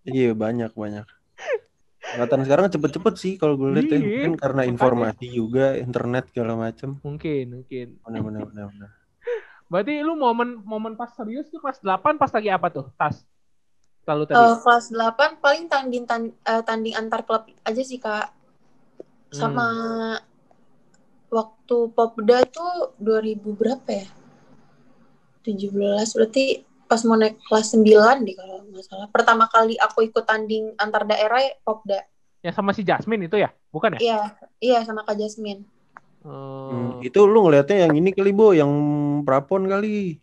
Iya, 0.04 0.33
banyak, 0.33 0.72
banyak. 0.72 1.04
Angkatan 2.16 2.40
sekarang 2.42 2.72
cepet-cepet 2.72 3.14
sih 3.20 3.33
kalau 3.37 3.61
gue 3.61 3.76
lihat 3.76 3.85
ya. 3.85 3.88
Iya, 3.92 4.00
Mungkin 4.00 4.33
karena 4.40 4.57
makanya. 4.59 4.72
informasi 4.72 5.26
juga, 5.28 5.66
internet 5.76 6.24
segala 6.33 6.52
macem. 6.57 6.96
Mungkin, 7.04 7.44
mungkin. 7.52 7.87
Benar 8.00 8.20
benar 8.24 8.42
benar 8.48 8.64
benar. 8.72 8.90
Berarti 9.68 10.00
lu 10.00 10.16
momen 10.16 10.64
momen 10.64 10.96
pas 10.96 11.12
serius 11.12 11.52
tuh 11.52 11.61
kelas 11.61 11.85
8 11.85 12.16
pas 12.16 12.33
lagi 12.33 12.48
apa 12.48 12.72
tuh? 12.72 12.88
Tas. 12.96 13.20
Lalu 14.09 14.22
tadi. 14.24 14.40
Eh, 14.40 14.57
kelas 14.64 14.87
8 14.88 15.44
paling 15.44 15.68
tanding 15.68 16.04
tan- 16.09 16.33
eh, 16.33 16.62
tanding 16.64 16.96
antar 16.96 17.20
klub 17.20 17.44
aja 17.44 17.83
sih 17.85 18.00
kak 18.00 18.33
sama 19.28 19.68
Hmm. 20.16 20.24
Waktu 21.29 21.77
Popda 21.93 22.45
tuh 22.49 22.97
2000 23.01 23.41
berapa 23.55 23.88
ya 23.88 24.09
17 25.45 25.73
berarti 26.17 26.64
pas 26.88 27.01
mau 27.05 27.17
naik 27.21 27.37
kelas 27.45 27.77
9 27.77 28.25
deh 28.25 28.37
kalau 28.37 28.57
nggak 28.73 28.85
salah 28.85 29.09
pertama 29.12 29.45
kali 29.49 29.77
aku 29.77 30.09
ikut 30.09 30.25
tanding 30.25 30.73
antar 30.81 31.05
daerah 31.05 31.41
ya 31.41 31.53
Popda 31.64 32.01
Yang 32.38 32.55
sama 32.55 32.71
si 32.71 32.87
Jasmine 32.87 33.27
itu 33.27 33.35
ya? 33.35 33.51
Bukan 33.75 33.99
ya? 33.99 34.01
iya 34.01 34.21
iya 34.62 34.79
sama 34.87 35.03
Kak 35.05 35.19
Jasmine 35.19 35.67
Hmm, 36.19 36.99
Hmm, 36.99 37.07
itu 37.07 37.21
lu 37.25 37.47
ngelihatnya 37.47 37.88
yang 37.88 37.95
ini 37.95 38.11
kali 38.11 38.35
Bo, 38.35 38.51
yang 38.53 38.69
prapon 39.23 39.71
kali. 39.71 40.19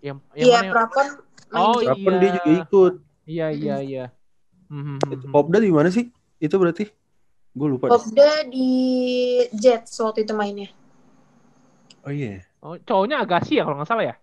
yang, 0.00 0.20
yang 0.36 0.46
iya 0.46 0.56
mana 0.62 0.66
ya? 0.68 0.72
Prapon 0.72 1.06
main 1.50 1.64
Oh. 1.64 1.78
Prapon 1.82 2.12
iya. 2.14 2.20
dia 2.22 2.30
juga 2.38 2.50
ikut. 2.62 2.94
Iya, 3.24 3.46
iya, 3.50 3.76
iya. 3.82 4.04
Hmm, 4.70 4.84
hmm, 4.96 4.98
Itu 5.12 5.24
hmm. 5.28 5.34
Popda 5.34 5.58
di 5.60 5.72
mana 5.72 5.88
sih? 5.90 6.08
Itu 6.38 6.56
berarti? 6.60 6.88
Gue 7.54 7.68
lupa. 7.70 7.86
deh. 7.86 7.92
Popda 7.94 8.30
di 8.50 8.70
Jets 9.54 9.94
waktu 10.02 10.26
itu 10.26 10.34
mainnya 10.34 10.68
Oh 12.04 12.12
iya. 12.12 12.44
Oh, 12.60 12.76
cowoknya 12.76 13.22
Agassi 13.24 13.56
ya 13.56 13.64
kalau 13.64 13.80
nggak 13.80 13.88
salah 13.88 14.04
ya? 14.12 14.14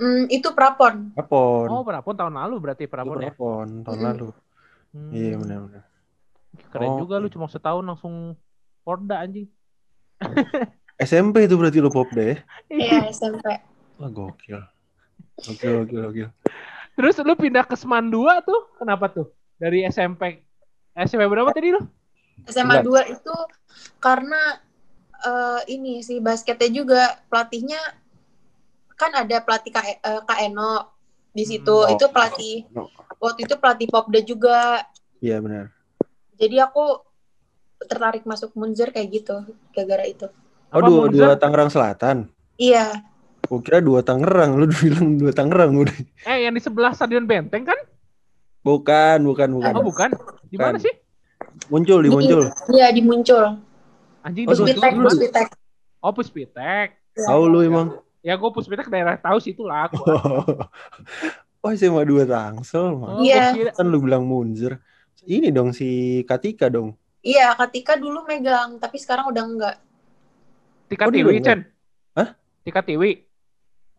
Hmm, 0.00 0.24
itu 0.32 0.48
Prapon 0.56 1.12
Prapon. 1.12 1.68
Oh, 1.68 1.82
Prapon 1.84 2.14
tahun 2.16 2.34
lalu 2.38 2.56
berarti 2.56 2.84
Itu 2.86 2.92
Prapon 2.96 3.20
ya? 3.20 3.32
Prapon 3.34 3.66
tahun 3.84 3.98
Mm-mm. 3.98 4.08
lalu. 4.08 4.28
Hmm. 4.96 5.10
Iya 5.12 5.32
benar 5.36 5.58
benar. 5.68 5.82
Keren 6.70 6.88
Oh, 6.88 6.98
juga 7.04 7.14
lu 7.20 7.28
oke. 7.28 7.34
cuma 7.36 7.46
setahun 7.50 7.84
langsung 7.84 8.14
Porda 8.86 9.20
anjing. 9.20 9.48
SMP 11.00 11.44
itu 11.48 11.54
berarti 11.56 11.78
lu 11.80 11.90
Popda 11.92 12.22
ya? 12.22 12.36
iya 12.68 13.08
SMP 13.12 13.44
Wah 14.00 14.08
gokil. 14.08 14.60
Gokil 15.40 15.70
gokil 15.84 16.00
gokil. 16.08 16.28
Terus 16.96 17.16
lu 17.24 17.32
pindah 17.36 17.64
ke 17.64 17.76
Seman 17.76 18.08
2 18.12 18.40
tuh, 18.44 18.60
kenapa 18.80 19.08
tuh? 19.12 19.28
Dari 19.60 19.84
SMP 19.88 20.40
SMP 20.96 21.24
berapa 21.28 21.52
tadi 21.52 21.72
lu? 21.76 21.80
SMA 22.48 22.80
2 22.80 23.04
itu 23.08 23.36
karena 23.98 24.60
eh, 25.20 25.60
ini 25.68 26.00
sih 26.00 26.18
basketnya 26.18 26.70
juga 26.72 27.02
pelatihnya 27.28 27.80
kan 28.96 29.12
ada 29.16 29.40
pelatih 29.40 29.72
Kak, 29.72 29.84
eh, 29.86 30.20
Kak 30.24 30.40
Eno 30.40 30.92
di 31.30 31.44
situ 31.44 31.72
Hmm. 31.72 31.92
itu 31.94 32.04
pelatih 32.10 32.56
waktu 33.20 33.40
itu 33.44 33.54
pelatih 33.56 33.88
Popda 33.88 34.20
juga 34.24 34.84
Iya 35.20 35.36
benar. 35.44 35.68
jadi 36.36 36.64
aku 36.64 37.04
tertarik 37.80 38.24
masuk 38.24 38.52
Munzer 38.56 38.92
kayak 38.92 39.08
gitu 39.12 39.36
gara-gara 39.72 40.04
itu 40.04 40.26
Oh 40.70 40.80
dua, 40.80 41.08
Munzer? 41.08 41.16
dua 41.16 41.32
Tangerang 41.34 41.70
Selatan. 41.72 42.16
iya 42.54 43.04
Gue 43.50 43.58
kira 43.66 43.82
dua 43.82 44.06
Tangerang. 44.06 44.54
Lu 44.54 44.70
bilang 44.84 45.18
dua 45.18 45.34
Tangerang 45.34 45.74
udah. 45.74 45.96
Eh, 46.22 46.46
yang 46.46 46.54
di 46.54 46.62
sebelah 46.62 46.94
Stadion 46.94 47.26
Benteng 47.26 47.66
kan? 47.66 47.78
Bukan, 48.62 49.18
bukan, 49.26 49.48
bukan. 49.50 49.72
Oh, 49.74 49.82
bukan. 49.82 50.10
Di 50.46 50.54
mana 50.54 50.78
sih? 50.78 50.92
Muncul 51.66 51.98
di 51.98 52.08
muncul. 52.08 52.42
iya 52.70 52.88
di 52.88 53.00
Muncul 53.00 53.58
Anjing 54.20 54.44
Oh, 54.44 54.52
Puspitek. 54.52 54.92
Puspitek 54.94 55.48
Oh, 55.98 56.12
Puspitek. 56.12 56.88
Iya. 57.12 57.26
Tahu 57.26 57.42
lu 57.44 57.60
emang. 57.60 57.88
Ya, 58.20 58.34
gue 58.34 58.50
Puspitek 58.50 58.86
daerah 58.86 59.16
tahu 59.16 59.36
situ 59.36 59.62
lah. 59.62 59.88
Gua. 59.88 60.16
Oh 61.60 61.68
SMA 61.70 62.02
dua 62.02 62.24
Tangsel. 62.24 62.80
Oh, 62.80 62.92
mah. 62.96 63.08
Iya. 63.20 63.36
gua 63.46 63.54
kira- 63.54 63.74
Kan 63.74 63.86
lu 63.86 63.98
bilang 63.98 64.24
Munzer. 64.24 64.80
Ini 65.22 65.48
dong 65.50 65.70
si 65.70 65.88
Katika 66.24 66.66
dong. 66.66 66.96
iya 67.20 67.52
Katika 67.52 67.94
dulu 67.94 68.24
megang 68.24 68.76
tapi 68.76 68.96
sekarang 68.96 69.28
udah 69.28 69.44
enggak 69.44 69.76
Tika 70.86 71.04
Oh, 71.04 71.12
Tiwi. 71.12 71.36
Chen. 71.38 71.68
Hah? 72.12 72.32
Tika 72.60 72.80
Tiwi. 72.80 73.28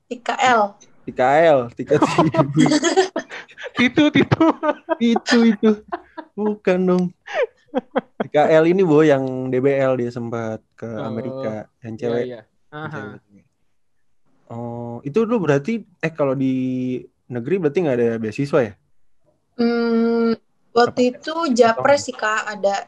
Tika 0.08 0.34
L 0.36 0.74
Tika 1.02 1.28
L, 1.40 1.60
Tika 1.72 1.98
TV. 1.98 2.56
Titu, 3.76 4.04
Titu. 4.12 4.46
itu 5.00 5.38
itu. 5.48 5.70
Bukan 6.34 6.80
dong. 6.82 7.04
Tika 8.22 8.48
L 8.48 8.70
ini 8.70 8.86
boh 8.86 9.02
yang 9.02 9.50
DBL 9.50 9.98
dia 9.98 10.12
sempat 10.14 10.62
ke 10.78 10.86
Oh. 10.86 11.06
Amerika 11.06 11.66
yang 11.82 11.94
Iya, 11.96 12.02
cewek. 12.02 12.26
iya. 12.28 12.42
Aha. 12.70 13.18
cewek. 13.18 13.46
Oh, 14.52 15.00
itu 15.02 15.24
lu 15.24 15.40
berarti 15.40 15.88
eh 15.98 16.12
kalau 16.12 16.36
di 16.36 16.54
negeri 17.26 17.56
berarti 17.58 17.78
nggak 17.82 17.98
ada 17.98 18.10
beasiswa 18.20 18.60
ya? 18.62 18.74
hmm, 19.56 20.36
waktu 20.76 21.16
itu 21.16 21.34
Japres 21.56 22.04
sih 22.04 22.16
Kak 22.16 22.42
ada 22.50 22.88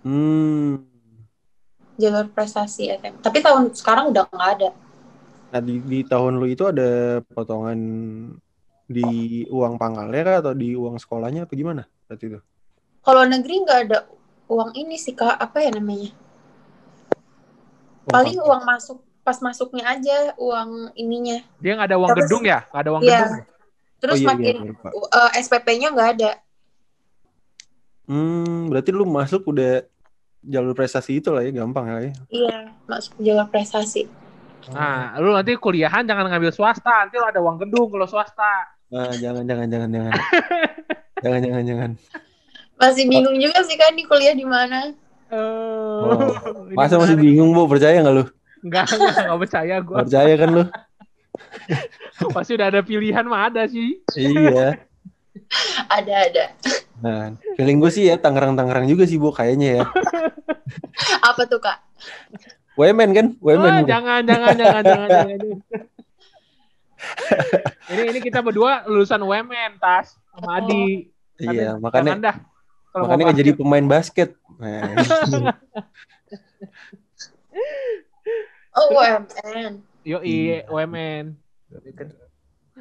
Hmm. 0.00 0.80
jalur 1.96 2.28
prestasi 2.32 2.88
SM 2.90 3.20
tapi 3.20 3.40
tahun 3.40 3.72
sekarang 3.72 4.12
udah 4.12 4.24
nggak 4.28 4.52
ada 4.58 4.70
Nah 5.54 5.62
di, 5.62 5.78
di 5.78 6.02
tahun 6.02 6.42
lu 6.42 6.50
itu 6.50 6.66
ada 6.66 7.22
potongan 7.30 7.78
di 8.90 9.06
uang 9.46 9.78
pangkalnya 9.78 10.20
kah 10.26 10.36
atau 10.42 10.52
di 10.52 10.74
uang 10.74 10.98
sekolahnya 10.98 11.46
apa 11.46 11.54
gimana? 11.54 11.86
Berarti 12.10 12.24
itu. 12.26 12.40
Kalau 13.04 13.22
negeri 13.28 13.54
nggak 13.62 13.80
ada 13.88 13.98
uang 14.48 14.72
ini 14.72 14.96
sih 14.96 15.12
kak, 15.12 15.36
apa 15.36 15.60
ya 15.60 15.70
namanya? 15.76 16.10
Paling 18.08 18.40
uang 18.40 18.64
masuk 18.64 19.00
pas 19.24 19.40
masuknya 19.40 19.84
aja 19.88 20.36
uang 20.36 20.92
ininya. 20.96 21.40
Dia 21.60 21.76
nggak 21.76 21.88
ada 21.92 21.98
uang 22.00 22.10
Terus- 22.12 22.20
gedung 22.28 22.42
ya? 22.44 22.60
Nggak 22.68 22.82
ada 22.84 22.90
uang 22.92 23.02
Iya. 23.04 23.12
gedung. 23.12 23.32
Terus 24.04 24.16
oh, 24.16 24.20
iya, 24.20 24.28
makin 24.28 24.56
iya, 24.60 24.72
uh, 25.16 25.30
SPP-nya 25.32 25.88
nggak 25.96 26.10
ada. 26.20 26.30
Hmm, 28.04 28.68
berarti 28.68 28.92
lu 28.92 29.08
masuk 29.08 29.48
udah 29.48 29.80
jalur 30.44 30.76
prestasi 30.76 31.24
itu 31.24 31.32
lah 31.32 31.40
ya, 31.40 31.56
gampang 31.56 31.88
lah 31.88 32.04
ya. 32.04 32.12
Iya, 32.28 32.58
masuk 32.84 33.16
jalur 33.16 33.48
prestasi. 33.48 34.04
Nah, 34.68 35.16
lu 35.20 35.32
nanti 35.32 35.56
kuliahan 35.56 36.04
jangan 36.04 36.28
ngambil 36.28 36.52
swasta, 36.52 37.08
nanti 37.08 37.16
lu 37.16 37.24
ada 37.24 37.40
uang 37.40 37.64
gedung 37.64 37.88
kalau 37.88 38.04
swasta. 38.04 38.76
Nah, 38.92 39.08
jangan 39.16 39.48
jangan 39.48 39.72
jangan 39.72 39.88
jangan. 39.88 40.12
jangan 41.24 41.40
jangan 41.40 41.62
jangan. 41.64 41.90
Masih 42.74 43.04
bingung 43.06 43.36
juga 43.38 43.62
sih 43.62 43.78
kan 43.78 43.94
di 43.94 44.04
kuliah 44.04 44.34
di 44.34 44.46
mana. 44.46 44.92
Oh. 45.30 46.14
ini 46.70 46.74
Masa 46.76 46.98
masih 47.00 47.16
bingung, 47.18 47.54
Bu? 47.54 47.66
Percaya 47.66 47.98
nggak 48.02 48.14
lu? 48.14 48.24
Enggak, 48.64 48.86
enggak, 48.94 49.16
enggak 49.24 49.38
percaya 49.40 49.74
gue. 49.80 49.94
Nggak 49.94 50.06
Percaya 50.08 50.34
kan 50.38 50.48
lu? 50.50 50.64
Pasti 52.34 52.52
udah 52.54 52.66
ada 52.70 52.80
pilihan 52.80 53.24
mah 53.26 53.50
ada 53.50 53.62
sih. 53.66 54.00
iya. 54.16 54.78
Ada 55.90 56.14
ada. 56.30 56.44
Nah, 57.02 57.34
feeling 57.58 57.78
gue 57.82 57.90
sih 57.90 58.06
ya 58.06 58.14
Tangerang-Tangerang 58.18 58.86
juga 58.86 59.02
sih, 59.06 59.18
Bu, 59.18 59.34
kayaknya 59.34 59.82
ya. 59.82 59.84
Apa 61.30 61.46
tuh 61.46 61.58
kak? 61.58 61.78
Wemen 62.78 63.10
kan? 63.14 63.26
Wemen. 63.38 63.82
Bu. 63.82 63.86
jangan, 63.86 64.22
jangan, 64.24 64.54
jangan, 64.54 64.82
jangan, 64.82 65.08
jangan. 65.10 65.38
ini 67.92 68.02
ini 68.14 68.18
kita 68.22 68.40
berdua 68.40 68.86
lulusan 68.86 69.20
UMN, 69.20 69.78
Tas 69.78 70.16
sama 70.32 70.62
Adi. 70.62 71.10
Iya, 71.38 71.76
Jangan 71.76 71.82
makanya 71.82 72.12
dah. 72.18 72.36
Kalau 72.94 73.10
mau 73.10 73.18
makanya 73.18 73.24
nggak 73.26 73.40
jadi 73.42 73.52
pemain 73.58 73.86
basket. 73.90 74.38
Oh 78.74 78.90
UMN. 78.90 79.86
Yo 80.02 80.18
Iya. 80.18 80.66
UMN. 80.66 81.38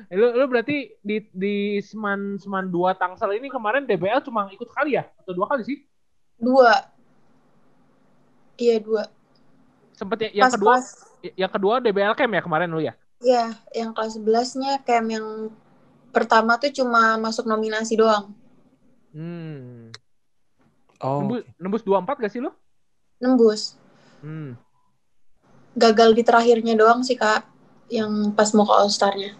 Eh, 0.09 0.17
lu, 0.17 0.33
lu 0.33 0.45
berarti 0.49 0.89
di 1.05 1.21
di 1.29 1.77
Seman 1.85 2.41
Seman 2.41 2.73
2 2.73 2.97
Tangsel 2.97 3.37
ini 3.37 3.45
kemarin 3.45 3.85
DBL 3.85 4.25
cuma 4.25 4.49
ikut 4.49 4.65
kali 4.73 4.97
ya? 4.97 5.05
Atau 5.21 5.37
dua 5.37 5.45
kali 5.45 5.61
sih? 5.61 5.85
Dua. 6.41 6.89
Iya 8.57 8.81
dua. 8.81 9.05
Sempet 9.93 10.17
ya, 10.25 10.29
yang 10.41 10.45
Pas 10.49 10.53
kedua 10.57 10.73
kelas, 10.81 10.87
yang 11.37 11.51
kedua 11.53 11.73
DBL 11.77 12.17
Camp 12.17 12.33
ya 12.33 12.41
kemarin 12.41 12.73
lu 12.73 12.81
ya? 12.81 12.97
ya 13.23 13.55
yang 13.71 13.95
kelas 13.95 14.19
11-nya 14.19 14.83
kayak 14.83 15.07
yang 15.07 15.53
pertama 16.11 16.59
tuh 16.59 16.73
cuma 16.75 17.15
masuk 17.21 17.47
nominasi 17.47 17.95
doang. 17.95 18.35
Hmm. 19.15 19.93
Oh, 21.03 21.19
Nembus, 21.21 21.41
nembus 21.59 21.83
24 21.83 22.23
gak 22.23 22.31
sih 22.33 22.41
lu? 22.41 22.51
Nembus. 23.19 23.75
Hmm. 24.23 24.55
Gagal 25.75 26.15
di 26.15 26.23
terakhirnya 26.23 26.73
doang 26.79 27.03
sih 27.03 27.19
kak. 27.19 27.45
Yang 27.91 28.31
pas 28.33 28.49
mau 28.55 28.65
ke 28.65 28.73
All 28.73 28.89
Star-nya. 28.89 29.35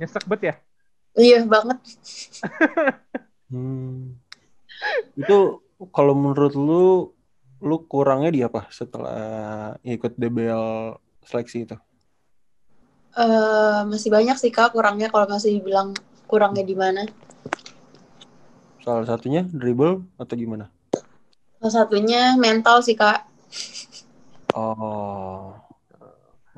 Nyesek 0.00 0.24
bet 0.24 0.42
ya? 0.42 0.54
Iya 1.14 1.44
banget. 1.44 1.78
hmm. 3.52 4.16
itu 5.20 5.60
kalau 5.92 6.16
menurut 6.16 6.54
lu, 6.56 7.12
lu 7.60 7.76
kurangnya 7.84 8.30
di 8.32 8.40
apa 8.40 8.64
setelah 8.72 9.76
ikut 9.84 10.16
DBL 10.16 10.96
seleksi 11.24 11.68
itu? 11.68 11.76
Eh 13.18 13.80
masih 13.90 14.08
banyak 14.08 14.38
sih 14.38 14.54
kak 14.54 14.72
kurangnya 14.72 15.10
kalau 15.10 15.26
masih 15.26 15.60
dibilang 15.60 15.92
kurangnya 16.30 16.62
di 16.62 16.76
mana. 16.78 17.04
Salah 18.80 19.04
satunya 19.04 19.44
dribble 19.44 20.04
atau 20.16 20.34
gimana? 20.36 20.72
Salah 21.60 21.72
satunya 21.84 22.34
mental 22.40 22.80
sih 22.80 22.96
kak. 22.96 23.28
Oh, 24.56 25.54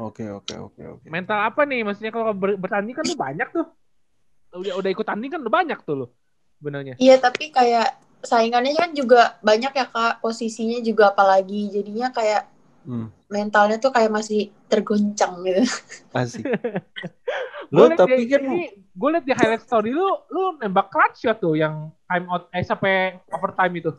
oke 0.01 0.25
oke 0.25 0.55
oke 0.57 0.83
oke. 0.97 1.07
Mental 1.11 1.39
apa 1.45 1.63
nih? 1.69 1.85
Maksudnya 1.85 2.13
kalau 2.15 2.33
ber- 2.33 2.57
bertanding 2.57 2.95
kan 2.97 3.05
lu 3.05 3.17
banyak 3.19 3.49
tuh. 3.53 3.67
Udah, 4.53 4.75
udah 4.81 4.91
ikut 4.93 5.07
tanding 5.09 5.31
kan 5.33 5.41
udah 5.45 5.53
banyak 5.53 5.79
tuh 5.85 5.95
lu. 6.05 6.07
Benernya. 6.63 6.95
Iya 6.97 7.19
tapi 7.19 7.51
kayak 7.51 7.99
saingannya 8.23 8.73
kan 8.79 8.91
juga 8.95 9.35
banyak 9.43 9.73
ya 9.75 9.87
kak 9.91 10.23
posisinya 10.23 10.79
juga 10.79 11.11
apalagi 11.11 11.69
jadinya 11.75 12.09
kayak 12.15 12.47
Hmm, 12.83 13.15
mentalnya 13.33 13.77
tuh 13.77 13.89
kayak 13.89 14.13
masih 14.13 14.41
tergoncang 14.69 15.41
gitu 15.41 15.65
asik. 16.21 16.45
Gue 17.67 17.89
Lu 17.89 17.97
tapi 17.97 18.29
kan 18.29 18.45
gue 18.69 19.09
liat 19.11 19.25
di 19.25 19.33
highlight 19.33 19.65
story 19.65 19.91
lu, 19.91 20.05
lu 20.29 20.61
nembak 20.61 20.87
clutch 20.87 21.25
shot 21.25 21.41
tuh 21.41 21.57
yang 21.57 21.89
time 22.05 22.29
out 22.29 22.47
eh 22.51 22.61
sampai 22.61 23.17
overtime 23.29 23.73
itu. 23.75 23.91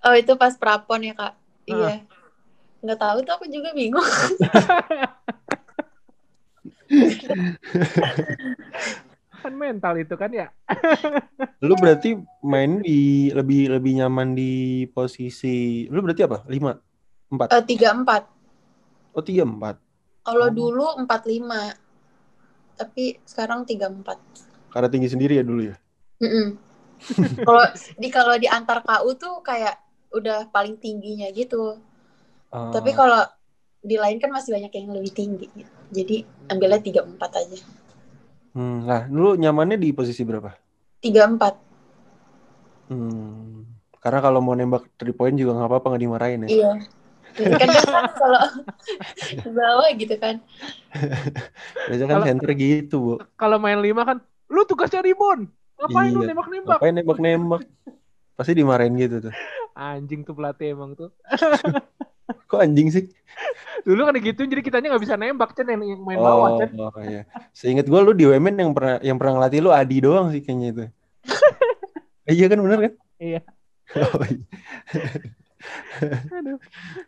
oh 0.00 0.14
itu 0.14 0.32
pas 0.34 0.54
prapon 0.54 1.02
ya 1.02 1.12
kak 1.12 1.34
Ah. 1.62 1.68
iya 1.68 1.94
nggak 2.80 2.98
tahu 2.98 3.18
tuh 3.22 3.32
aku 3.32 3.46
juga 3.46 3.70
bingung 3.70 4.02
Kan 9.42 9.54
mental 9.54 9.98
itu 9.98 10.14
kan 10.14 10.30
ya. 10.30 10.46
lu 11.66 11.74
berarti 11.74 12.14
main 12.40 12.78
di 12.78 13.30
lebih 13.30 13.70
lebih 13.72 13.98
nyaman 13.98 14.34
di 14.34 14.52
posisi 14.88 15.86
lu 15.86 15.98
berarti 15.98 16.22
apa? 16.22 16.46
lima 16.46 16.78
empat 17.28 17.48
Eh, 17.50 17.64
tiga 17.64 17.90
empat 17.90 18.22
Oh 19.16 19.22
tiga 19.24 19.44
empat 19.48 19.76
kalau 20.26 20.48
Oh. 20.48 20.52
dulu 20.58 20.86
empat 21.02 21.22
lima 21.30 21.62
tapi 22.76 23.16
sekarang 23.28 23.64
tiga 23.68 23.86
empat 23.88 24.18
Karena 24.72 24.88
tinggi 24.92 25.08
sendiri 25.12 25.38
ya 25.38 25.44
dulu 25.46 25.62
ya. 25.70 25.74
kalau 27.46 27.64
di 28.00 28.08
kalau 28.16 28.34
di 28.42 28.48
antar 28.48 28.78
KU 28.86 29.10
tuh 29.18 29.34
kayak 29.48 29.74
udah 30.12 30.48
paling 30.54 30.76
tingginya 30.82 31.28
gitu 31.32 31.80
Ah, 32.50 32.60
tapi 32.74 32.90
kalau 32.96 33.22
di 33.82 33.96
lain 33.98 34.18
kan 34.22 34.30
masih 34.30 34.50
banyak 34.56 34.72
yang 34.78 34.88
lebih 34.96 35.12
tinggi 35.14 35.46
gitu. 35.58 35.72
jadi 35.92 36.16
ambilnya 36.50 36.80
tiga 36.82 37.00
empat 37.06 37.30
aja 37.42 37.58
hmm, 38.54 38.74
nah, 38.88 39.02
lu 39.12 39.28
nyamannya 39.42 39.76
di 39.82 39.88
posisi 39.98 40.22
berapa? 40.28 40.50
tiga 41.02 41.22
empat 41.28 41.54
Hmm, 42.90 43.64
karena 44.02 44.18
kalau 44.24 44.40
mau 44.46 44.54
nembak 44.58 44.82
three 44.98 45.14
point 45.18 45.34
juga 45.40 45.50
nggak 45.56 45.68
apa-apa 45.70 45.86
nggak 45.90 46.02
dimarahin 46.04 46.42
ya. 46.48 46.52
iya 46.52 46.70
Jadi 47.32 47.54
kan 47.60 47.68
kalau 48.12 48.42
di 49.16 49.50
bawah 49.50 49.88
gitu 49.96 50.14
kan 50.16 50.36
Biasanya 51.88 52.08
kan 52.10 52.22
center 52.28 52.50
gitu, 52.52 52.96
Bu. 53.00 53.14
Kalau 53.34 53.56
main 53.56 53.80
lima 53.80 54.04
kan, 54.04 54.20
lu 54.48 54.62
tugasnya 54.64 55.00
ribon. 55.00 55.48
Ngapain 55.80 56.12
lu 56.12 56.20
Iya. 56.20 56.28
nembak-nembak? 56.30 56.78
Ngapain 56.78 56.94
nembak-nembak? 56.94 57.62
Pasti 58.36 58.52
dimarahin 58.52 58.94
gitu 58.96 59.28
tuh. 59.28 59.34
Anjing 59.72 60.20
tuh 60.22 60.36
pelatih 60.36 60.76
emang 60.76 60.92
tuh. 60.92 61.08
Kok 62.48 62.60
anjing 62.60 62.88
sih? 62.88 63.04
Dulu 63.82 64.04
kan 64.04 64.14
digituin 64.14 64.48
jadi 64.48 64.62
kitanya 64.62 64.92
nggak 64.92 65.04
bisa 65.04 65.16
nembak 65.16 65.56
Cen 65.56 65.68
yang, 65.68 65.82
yang 65.82 66.00
main 66.00 66.20
bawah 66.20 66.48
Oh, 66.54 66.58
Cen. 66.60 66.70
oh 66.76 66.92
iya. 67.02 67.24
Seingat 67.50 67.88
gue 67.88 68.00
lu 68.00 68.12
di 68.12 68.24
WMN 68.28 68.56
yang 68.60 68.72
pernah 68.72 68.96
yang 69.00 69.16
pernah 69.16 69.40
ngelatih 69.40 69.60
lu 69.64 69.70
Adi 69.72 69.96
doang 70.00 70.28
sih 70.30 70.40
kayaknya 70.40 70.68
itu. 70.70 70.82
Eh, 72.28 72.34
iya 72.38 72.46
kan 72.52 72.60
bener 72.60 72.78
kan? 72.78 72.92
Iya. 73.18 73.40
Oh, 73.98 74.24
iya. 74.24 74.44
Aduh. 76.32 76.58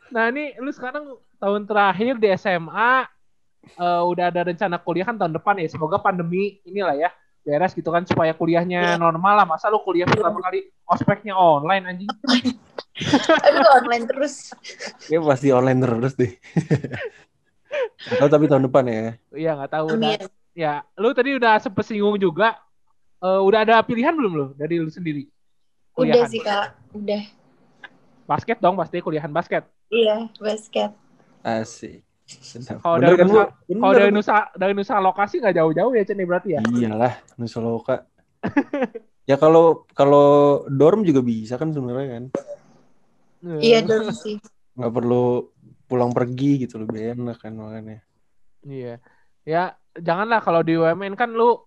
Nah 0.09 0.25
ini 0.29 0.55
lu 0.57 0.71
sekarang 0.71 1.05
tahun 1.37 1.62
terakhir 1.64 2.14
di 2.17 2.29
SMA 2.35 3.07
eh, 3.75 4.03
udah 4.05 4.29
ada 4.29 4.40
rencana 4.45 4.77
kuliah 4.77 5.05
kan 5.05 5.17
tahun 5.17 5.33
depan 5.33 5.59
ya. 5.59 5.69
Semoga 5.69 5.99
pandemi 5.99 6.59
inilah 6.62 6.95
ya 6.95 7.11
beres 7.45 7.73
gitu 7.73 7.88
kan 7.88 8.01
supaya 8.05 8.33
kuliahnya 8.33 8.97
Iya. 8.97 9.01
normal 9.01 9.35
lah. 9.37 9.47
Masa 9.47 9.69
lu 9.69 9.81
kuliah 9.81 10.05
pertama 10.05 10.40
kali 10.40 10.64
ospeknya 10.85 11.35
online 11.35 11.85
anjing? 11.87 12.11
aduh 13.43 13.69
online 13.83 14.07
terus 14.07 14.55
Kayak 15.05 15.27
pasti 15.27 15.49
online 15.51 15.79
terus 15.83 16.14
deh. 16.14 16.33
Atau 18.07 18.29
tapi 18.29 18.47
tahun 18.47 18.64
depan 18.64 18.85
ya. 18.87 19.03
Iya 19.35 19.51
nggak 19.59 19.71
tahu. 19.73 19.87
Udah, 19.93 20.14
amin 20.14 20.31
ya 20.55 20.75
lu 20.95 21.11
tadi 21.11 21.35
udah 21.35 21.59
sempet 21.59 21.85
singgung 21.85 22.14
juga. 22.17 22.55
Eh, 23.19 23.40
udah 23.40 23.61
ada 23.61 23.77
pilihan 23.81 24.14
belum 24.14 24.33
lu 24.33 24.47
dari 24.55 24.79
lu 24.79 24.88
sendiri? 24.88 25.27
udah 25.95 26.11
Kuliahan. 26.11 26.27
sih 26.27 26.43
kak 26.43 26.75
udah 26.90 27.23
Basket 28.25 28.59
dong 28.61 28.77
pasti 28.81 29.05
kuliahan 29.05 29.31
basket. 29.31 29.69
iya 29.93 30.27
basket 30.41 30.91
Asik. 31.45 32.01
Kalau 32.81 32.97
dari 32.97 33.21
kan? 33.21 33.29
Nusa-. 33.29 33.53
Kalau 33.69 33.93
dari 33.93 34.11
nusa 34.11 34.35
dari 34.57 34.73
nusa 34.73 34.95
lokasi 34.97 35.45
nggak 35.45 35.57
jauh-jauh 35.61 35.93
ya 35.93 36.03
Cen 36.09 36.17
ya, 36.17 36.25
berarti 36.25 36.49
ya? 36.57 36.61
Iyalah, 36.65 37.15
Nusa 37.37 37.61
Loka. 37.61 37.97
ya 39.31 39.37
kalau 39.37 39.85
kalau 39.93 40.65
dorm 40.73 41.05
juga 41.05 41.21
bisa 41.21 41.61
kan 41.61 41.69
sebenarnya 41.73 42.09
kan. 42.17 42.25
iya 43.61 43.85
dong 43.85 44.09
sih 44.09 44.41
Nggak 44.73 44.93
perlu 44.97 45.53
pulang 45.85 46.17
pergi 46.17 46.65
gitu 46.65 46.81
lebih 46.81 47.13
enak 47.13 47.37
kan 47.45 47.53
makanya. 47.53 48.01
Iya. 48.65 49.05
Ya, 49.45 49.77
janganlah 50.01 50.41
kalau 50.41 50.65
di 50.65 50.81
UMN 50.81 51.13
kan 51.21 51.29
lu 51.29 51.61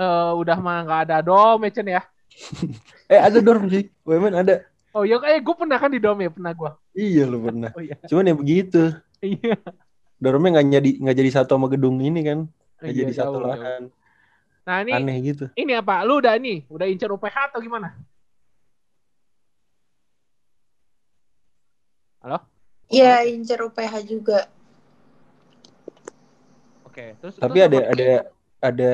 eh, 0.00 0.32
udah 0.32 0.56
mah 0.64 0.88
nggak 0.88 1.00
ada 1.12 1.16
dom 1.20 1.60
ya 1.60 1.70
Cen 1.70 1.92
ya. 1.92 2.02
Eh 3.12 3.20
ada 3.20 3.36
dorm 3.44 3.68
sih. 3.68 3.92
WMN 4.08 4.48
ada. 4.48 4.64
Oh 4.94 5.02
iya, 5.02 5.18
eh 5.26 5.42
gue 5.42 5.54
pernah 5.58 5.74
kan 5.74 5.90
di 5.90 5.98
dom 5.98 6.22
ya, 6.22 6.30
pernah 6.30 6.54
gue. 6.54 6.70
Iya 6.94 7.26
lu 7.26 7.42
pernah. 7.42 7.74
Oh 7.74 7.82
iya. 7.82 7.98
Cuman 8.06 8.30
ya 8.30 8.34
begitu. 8.38 8.94
Iya. 9.18 9.58
Dormnya 10.22 10.62
nggak 10.62 10.66
jadi 10.78 10.90
nggak 11.02 11.16
jadi 11.18 11.30
satu 11.34 11.58
sama 11.58 11.66
gedung 11.66 11.98
ini 11.98 12.22
kan. 12.22 12.38
Nggak 12.78 12.92
Iya, 12.94 13.00
jadi 13.02 13.12
satu 13.18 13.42
jauh, 13.42 13.42
lah 13.42 13.56
jauh. 13.58 13.66
kan. 13.66 13.82
Nah 14.64 14.76
ini 14.86 14.92
Aneh 14.94 15.16
gitu. 15.20 15.44
ini 15.58 15.72
apa? 15.74 16.06
Lu 16.06 16.22
udah 16.22 16.38
ini, 16.38 16.62
udah 16.70 16.86
incer 16.86 17.10
UPH 17.10 17.50
atau 17.50 17.58
gimana? 17.58 17.92
Halo? 22.24 22.38
iya 22.88 23.20
incer 23.28 23.60
UPH 23.60 23.94
juga 24.08 24.48
Oke, 26.88 27.18
terus 27.18 27.34
Tapi 27.36 27.58
terus 27.58 27.66
ada 27.68 27.78
apa? 27.82 27.90
ada 27.92 28.10
ada 28.62 28.92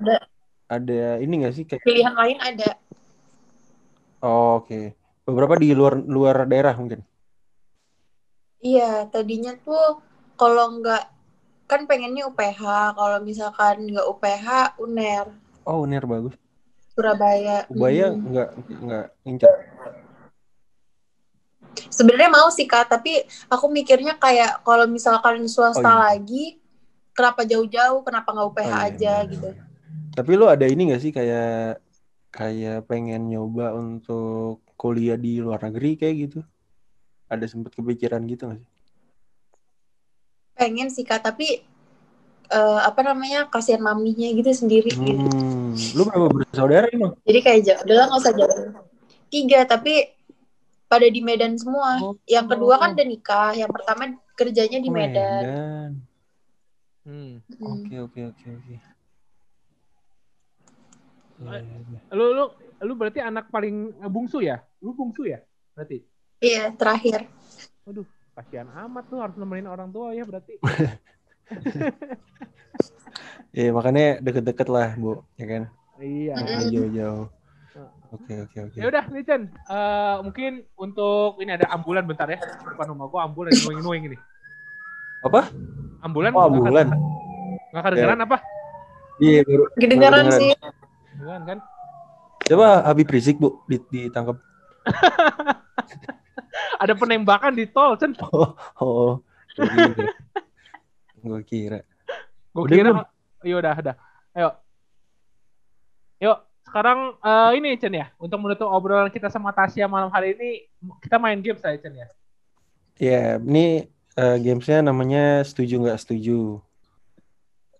Ada. 0.00 0.16
ada 0.66 1.00
ini 1.20 1.44
nggak 1.44 1.54
sih 1.54 1.64
kayak 1.68 1.84
pilihan 1.84 2.14
lain 2.16 2.38
ada 2.40 2.68
oh, 4.24 4.58
oke. 4.64 4.96
Beberapa 5.32 5.56
di 5.56 5.72
luar 5.72 5.96
luar 5.96 6.44
daerah 6.44 6.76
mungkin. 6.76 7.00
iya 8.62 9.08
tadinya 9.08 9.56
tuh 9.58 9.98
kalau 10.38 10.78
nggak 10.78 11.02
kan 11.66 11.88
pengennya 11.88 12.28
UPH 12.28 12.60
kalau 12.94 13.18
misalkan 13.18 13.90
nggak 13.90 14.06
UPH 14.06 14.46
UNER 14.78 15.26
Oh, 15.64 15.82
Uner 15.82 16.04
bagus. 16.04 16.34
Surabaya 16.92 17.64
Ubaya 17.66 18.12
Hmm. 18.12 18.22
nggak 18.22 18.48
nggak 18.86 19.06
ngincer. 19.24 19.54
sebenarnya 21.88 22.30
mau 22.30 22.48
sih 22.52 22.68
kak 22.68 22.86
tapi 22.86 23.24
aku 23.48 23.66
mikirnya 23.66 24.14
kayak 24.20 24.60
kalau 24.62 24.84
misalkan 24.86 25.42
swasta 25.48 25.80
Oh, 25.80 25.88
iya. 25.88 26.14
lagi 26.14 26.44
kenapa 27.16 27.42
jauh-jauh 27.42 28.04
kenapa 28.04 28.28
nggak 28.30 28.48
UPH 28.52 28.60
Oh, 28.62 28.68
iya, 28.68 28.78
aja 28.92 29.14
iya, 29.24 29.30
gitu. 29.30 29.48
Tapi 30.12 30.30
lu 30.36 30.46
ada 30.46 30.66
ini 30.68 30.92
nggak 30.92 31.02
sih 31.02 31.10
kayak 31.10 31.80
kayak 32.30 32.84
pengen 32.86 33.28
nyoba 33.28 33.72
untuk 33.74 34.60
kuliah 34.82 35.14
di 35.14 35.38
luar 35.38 35.62
negeri 35.62 35.94
kayak 35.94 36.16
gitu? 36.18 36.40
Ada 37.30 37.46
sempet 37.46 37.70
kepikiran 37.78 38.26
gitu 38.26 38.50
nggak 38.50 38.58
sih? 38.58 38.70
pengen 40.52 40.92
sih 40.92 41.02
kak 41.02 41.26
tapi 41.26 41.64
eh, 42.52 42.80
apa 42.86 43.00
namanya 43.02 43.48
kasihan 43.50 43.82
maminya 43.82 44.28
gitu 44.30 44.52
sendiri 44.52 44.94
gitu. 44.94 45.26
Hmm, 45.26 45.74
lu 45.96 46.02
berapa 46.06 46.28
bersaudara 46.30 46.86
emang? 46.92 47.16
jadi 47.26 47.38
kayak 47.42 47.60
jauh 47.66 47.80
udah 47.82 47.94
lah, 47.96 48.04
nggak 48.06 48.22
usah 48.22 48.34
jauh 48.36 48.58
tiga 49.32 49.60
tapi 49.66 50.12
pada 50.86 51.08
di 51.08 51.18
Medan 51.24 51.56
semua 51.56 51.98
Oh. 52.04 52.14
yang 52.28 52.46
kedua 52.46 52.76
kan 52.78 52.92
udah 52.94 53.06
nikah 53.08 53.56
yang 53.56 53.70
pertama 53.72 54.12
kerjanya 54.36 54.78
di 54.78 54.90
Oh, 54.92 54.94
Medan 54.94 55.42
Medan. 55.42 55.90
Hmm. 57.02 57.32
Hmm. 57.58 57.66
Oke 57.82 57.94
oke 57.98 58.20
oke 58.30 58.46
oke. 58.60 58.74
Iya, 61.42 61.60
iya. 61.62 62.00
Lu 62.14 62.24
lu 62.34 62.44
lu 62.82 62.92
berarti 62.94 63.18
anak 63.22 63.50
paling 63.50 63.94
bungsu 64.06 64.42
ya? 64.42 64.62
Lu 64.82 64.94
bungsu 64.94 65.26
ya? 65.26 65.42
Berarti. 65.72 66.04
iya 66.42 66.74
terakhir 66.74 67.30
Waduh, 67.86 68.06
kasihan 68.34 68.66
amat 68.86 69.06
tuh 69.06 69.22
harus 69.22 69.34
nemenin 69.38 69.70
orang 69.70 69.90
tua 69.90 70.10
ya 70.14 70.22
berarti. 70.26 70.58
Iya 73.52 73.68
makanya 73.76 74.16
deket-deket 74.24 74.64
lah 74.72 74.96
bu, 74.96 75.20
ya 75.36 75.44
kan? 75.44 75.62
iya. 76.00 76.32
Jangan 76.40 76.72
jauh-jauh. 76.72 77.26
Oke 78.12 78.32
oke 78.48 78.56
oke. 78.68 78.76
Ya 78.80 78.88
udah, 78.88 79.04
nih 79.12 79.24
Chen. 79.28 79.42
Eh, 79.52 80.16
mungkin 80.24 80.64
untuk 80.76 81.36
ini 81.40 81.52
ada 81.60 81.68
ambulan 81.68 82.08
bentar 82.08 82.24
ya. 82.32 82.40
Depan 82.40 82.96
rumah 82.96 83.12
gua 83.12 83.28
ambulan 83.28 83.52
nuing-nuing 83.52 84.08
ini. 84.08 84.16
Apa? 85.20 85.52
Ambulan? 86.00 86.32
Oh 86.32 86.48
ambulan. 86.48 86.96
Nggak 87.72 87.82
kedengeran 87.92 88.20
apa? 88.24 88.36
Iya 89.20 89.40
baru. 89.44 89.64
kedengaran 89.76 90.24
Kedengaran. 90.28 90.40
sih 90.40 90.50
Kedengeran 91.22 91.46
kan? 91.46 91.58
Coba 92.50 92.82
Habib 92.82 93.06
Rizik 93.06 93.38
bu 93.38 93.62
di- 93.70 93.78
ditangkap. 93.94 94.42
Ada 96.82 96.98
penembakan 96.98 97.54
di 97.54 97.70
tol, 97.70 97.94
Chen. 97.94 98.18
Oh, 98.34 98.58
oh. 98.82 99.10
Gue 101.22 101.40
kira. 101.46 101.86
Gue 102.50 102.66
kira. 102.66 103.06
Iya 103.46 103.54
udah, 103.54 103.74
udah. 103.78 103.94
Ayo. 104.34 104.50
Yuk, 106.18 106.42
sekarang 106.66 107.14
eh, 107.22 107.50
ini 107.62 107.78
Chen 107.78 107.94
ya. 107.94 108.10
Untuk 108.18 108.42
menutup 108.42 108.66
obrolan 108.66 109.06
kita 109.06 109.30
sama 109.30 109.54
Tasya 109.54 109.86
malam 109.86 110.10
hari 110.10 110.34
ini, 110.34 110.66
kita 111.06 111.22
main 111.22 111.38
game 111.38 111.62
saya 111.62 111.78
Chen 111.78 111.94
ya. 111.94 112.10
Ya, 112.98 113.38
ini 113.38 113.86
eh, 114.18 114.36
gamesnya 114.42 114.82
namanya 114.82 115.46
setuju 115.46 115.86
nggak 115.86 116.02
setuju. 116.02 116.58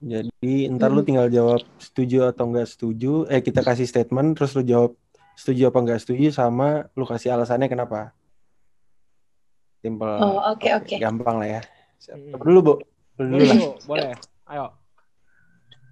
Jadi 0.03 0.67
ntar 0.75 0.91
lu 0.91 1.01
Hmm. 1.01 1.09
tinggal 1.09 1.29
jawab 1.31 1.63
setuju 1.79 2.27
atau 2.27 2.51
nggak 2.51 2.67
setuju. 2.67 3.31
Eh 3.31 3.39
kita 3.39 3.63
kasih 3.63 3.87
statement 3.87 4.35
terus 4.35 4.51
lu 4.59 4.67
jawab 4.67 4.99
setuju 5.39 5.71
apa 5.71 5.79
nggak 5.79 6.01
setuju 6.03 6.35
sama 6.35 6.91
lu 6.99 7.07
kasih 7.07 7.31
alasannya 7.33 7.71
kenapa. 7.71 8.11
Simple. 9.79 10.15
Oh, 10.19 10.43
oke, 10.51 10.69
oke. 10.75 10.95
Gampang 10.99 11.39
lah 11.39 11.59
ya. 11.59 11.63
Siap. 12.03 12.19
Hmm. 12.19 12.35
Dulu, 12.39 12.59
Bu. 12.63 12.75
Dulu, 13.19 13.35
Boleh, 13.35 13.47
lah. 13.47 13.59
Boleh. 13.87 14.13
Ayo. 14.51 14.67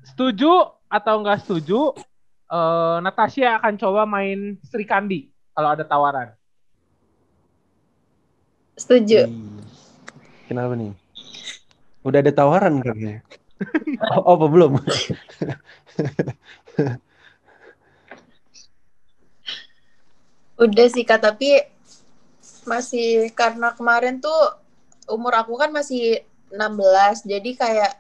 Setuju 0.07 0.53
atau 0.90 1.14
nggak 1.23 1.38
setuju? 1.46 1.94
eh 2.51 2.96
Natasha 2.99 3.62
akan 3.62 3.79
coba 3.79 4.03
main 4.11 4.59
Sri 4.66 4.83
Kandi 4.83 5.31
kalau 5.55 5.70
ada 5.70 5.87
tawaran. 5.87 6.35
Setuju. 8.75 9.31
Hmm. 9.31 9.62
Kenapa 10.51 10.75
nih? 10.75 10.90
Udah 12.03 12.18
ada 12.18 12.33
tawaran 12.35 12.83
katanya. 12.83 13.23
Oh, 14.16 14.37
apa 14.37 14.46
belum? 14.49 14.73
Udah 20.61 20.87
sih 20.92 21.05
Kak, 21.09 21.25
tapi 21.25 21.57
masih 22.68 23.33
karena 23.33 23.73
kemarin 23.73 24.20
tuh 24.20 24.61
umur 25.09 25.33
aku 25.40 25.57
kan 25.57 25.73
masih 25.73 26.20
16, 26.53 27.25
jadi 27.25 27.51
kayak 27.57 27.92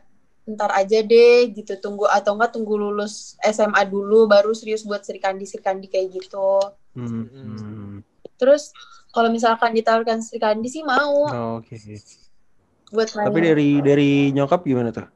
ntar 0.50 0.72
aja 0.74 0.98
deh 1.04 1.52
gitu 1.54 1.78
tunggu 1.78 2.10
atau 2.10 2.34
enggak 2.34 2.50
tunggu 2.56 2.74
lulus 2.74 3.38
SMA 3.44 3.86
dulu 3.86 4.26
baru 4.26 4.50
serius 4.50 4.82
buat 4.82 5.04
Serikandi 5.06 5.46
Serikandi 5.46 5.86
kayak 5.86 6.10
gitu. 6.10 6.58
Hmm. 6.96 8.02
Terus 8.34 8.74
kalau 9.14 9.30
misalkan 9.30 9.76
ditawarkan 9.76 10.18
Serikandi 10.24 10.66
sih 10.66 10.82
mau 10.82 11.28
Oh, 11.30 11.62
Oke. 11.62 11.78
buat 12.90 13.14
main. 13.14 13.26
Tapi 13.30 13.38
dari 13.38 13.70
dari 13.78 14.10
nyokap 14.34 14.66
gimana 14.66 14.90
tuh? 14.90 15.06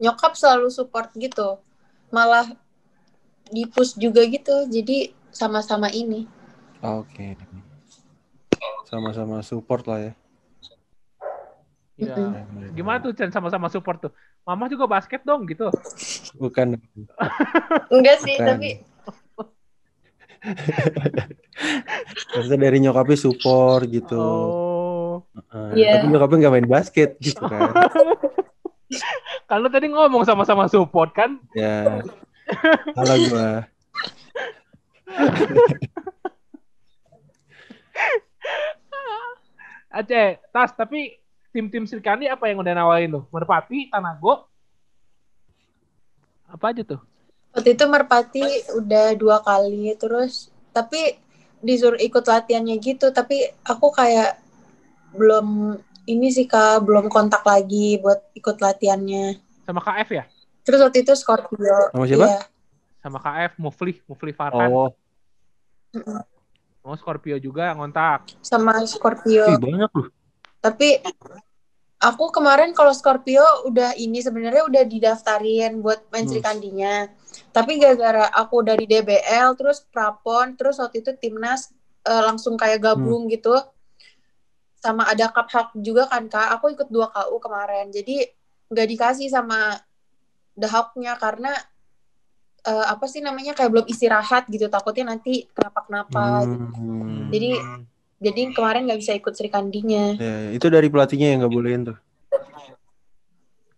Nyokap 0.00 0.32
selalu 0.34 0.72
support 0.72 1.12
gitu. 1.14 1.60
Malah 2.08 2.48
di 3.52 3.68
push 3.68 3.94
juga 4.00 4.24
gitu. 4.24 4.66
Jadi 4.66 5.12
sama-sama 5.30 5.92
ini. 5.92 6.24
Oke. 6.80 7.36
Sama-sama 8.88 9.44
support 9.44 9.84
lah 9.86 10.10
ya. 10.10 10.12
Iya. 12.00 12.48
Gimana 12.72 12.98
tuh 13.04 13.12
Chen 13.12 13.28
sama-sama 13.28 13.68
support 13.68 14.00
tuh? 14.00 14.12
Mama 14.48 14.72
juga 14.72 14.88
basket 14.88 15.20
dong 15.20 15.44
gitu. 15.44 15.68
Bukan. 16.40 16.80
Enggak 17.92 18.24
sih, 18.24 18.40
Bukan. 18.40 18.48
tapi 18.48 18.70
Maksudnya 22.32 22.56
dari 22.56 22.80
nyokapnya 22.80 23.16
support 23.20 23.84
gitu. 23.92 24.16
Oh. 24.16 25.28
Heeh. 25.52 25.84
Iya. 25.84 26.00
Tapi 26.00 26.06
nyokapnya 26.08 26.36
nggak 26.48 26.54
main 26.56 26.68
basket 26.68 27.20
gitu 27.20 27.44
kan. 27.44 27.70
Kalau 29.50 29.68
tadi 29.70 29.86
ngomong 29.90 30.22
sama-sama 30.26 30.66
support 30.66 31.14
kan? 31.14 31.38
ya. 31.54 32.02
Salah 32.96 33.16
gua. 33.30 33.50
Aceh, 39.90 40.38
tas 40.54 40.70
tapi 40.74 41.18
tim-tim 41.50 41.82
Sri 41.86 41.98
Kandi 41.98 42.30
apa 42.30 42.46
yang 42.46 42.62
udah 42.62 42.74
nawarin 42.74 43.10
tuh? 43.10 43.24
Merpati, 43.34 43.90
Tanago? 43.90 44.46
Apa 46.46 46.70
aja 46.70 46.82
tuh? 46.82 47.02
waktu 47.54 47.74
itu 47.74 47.84
Merpati 47.86 48.46
udah 48.78 49.14
dua 49.18 49.42
kali 49.42 49.94
terus 49.98 50.50
tapi 50.70 51.18
disuruh 51.60 51.98
ikut 51.98 52.24
latihannya 52.24 52.78
gitu 52.80 53.10
tapi 53.10 53.50
aku 53.66 53.92
kayak 53.92 54.38
belum 55.12 55.76
ini 56.04 56.28
sih 56.28 56.44
kak 56.44 56.80
belum 56.80 57.06
kontak 57.06 57.42
lagi 57.42 57.98
buat 57.98 58.32
ikut 58.32 58.56
latihannya 58.56 59.36
Sama 59.62 59.80
KF 59.80 60.08
ya? 60.10 60.24
terus 60.60 60.80
waktu 60.80 61.00
itu 61.00 61.12
Scorpio 61.14 61.90
Sama 61.90 62.04
siapa? 62.04 62.26
Iya. 62.26 62.40
Sama 62.98 63.18
KF, 63.18 63.52
Mufli, 63.56 63.96
Mufli 64.04 64.30
Farhan. 64.30 64.68
Oh, 64.68 64.92
Oh, 66.80 66.94
Scorpio 66.94 67.36
juga 67.36 67.72
ngontak. 67.72 68.28
sama 68.40 68.80
Scorpio 68.84 69.44
ih, 69.46 69.58
banyak 69.58 69.90
loh. 69.90 70.08
tapi 70.58 71.00
aku 71.98 72.28
kemarin 72.30 72.70
kalau 72.70 72.88
Scorpio 72.90 73.40
udah 73.64 73.92
ini 73.94 74.18
sebenarnya 74.18 74.64
udah 74.64 74.84
didaftarin 74.84 75.76
buat 75.78 76.08
main 76.08 76.24
Hmm. 76.24 76.30
Sri 76.30 76.40
Kandinya 76.40 77.08
tapi 77.50 77.76
gara-gara 77.76 78.28
aku 78.30 78.60
dari 78.62 78.84
DBL 78.84 79.52
terus 79.54 79.82
prapon 79.82 80.54
terus 80.54 80.76
waktu 80.76 81.00
itu 81.00 81.12
timnas 81.14 81.68
eh, 82.00 82.22
langsung 82.22 82.54
kayak 82.54 82.80
gabung 82.82 83.24
Hmm. 83.24 83.30
gitu 83.30 83.52
sama 84.80 85.04
ada 85.04 85.28
cup 85.28 85.48
hak 85.52 85.68
juga 85.84 86.08
kan 86.08 86.24
kak 86.26 86.56
aku 86.56 86.72
ikut 86.72 86.88
dua 86.88 87.12
KU 87.12 87.36
kemarin 87.36 87.92
jadi 87.92 88.32
nggak 88.72 88.88
dikasih 88.96 89.28
sama 89.28 89.76
the 90.56 90.64
Hawk-nya 90.64 91.20
karena 91.20 91.52
eh, 92.64 92.86
apa 92.88 93.04
sih 93.04 93.20
namanya 93.20 93.52
kayak 93.52 93.70
belum 93.70 93.86
istirahat 93.86 94.48
gitu 94.48 94.72
takutnya 94.72 95.12
nanti 95.12 95.44
kenapa-kenapa 95.52 96.48
gitu. 96.48 96.56
Hmm. 96.76 97.28
Jadi 97.28 97.50
jadi 98.20 98.52
kemarin 98.52 98.84
nggak 98.88 99.00
bisa 99.00 99.12
ikut 99.16 99.32
Sri 99.32 99.48
Kandinya 99.48 100.12
Ya, 100.20 100.52
itu 100.52 100.68
dari 100.68 100.92
pelatihnya 100.92 101.32
yang 101.32 101.38
nggak 101.44 101.54
bolehin 101.54 101.82
tuh. 101.88 101.98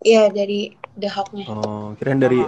Iya 0.03 0.35
dari 0.35 0.75
The 0.99 1.09
Hawk-nya. 1.11 1.47
Oh, 1.47 1.95
kirain 1.95 2.19
dari 2.19 2.43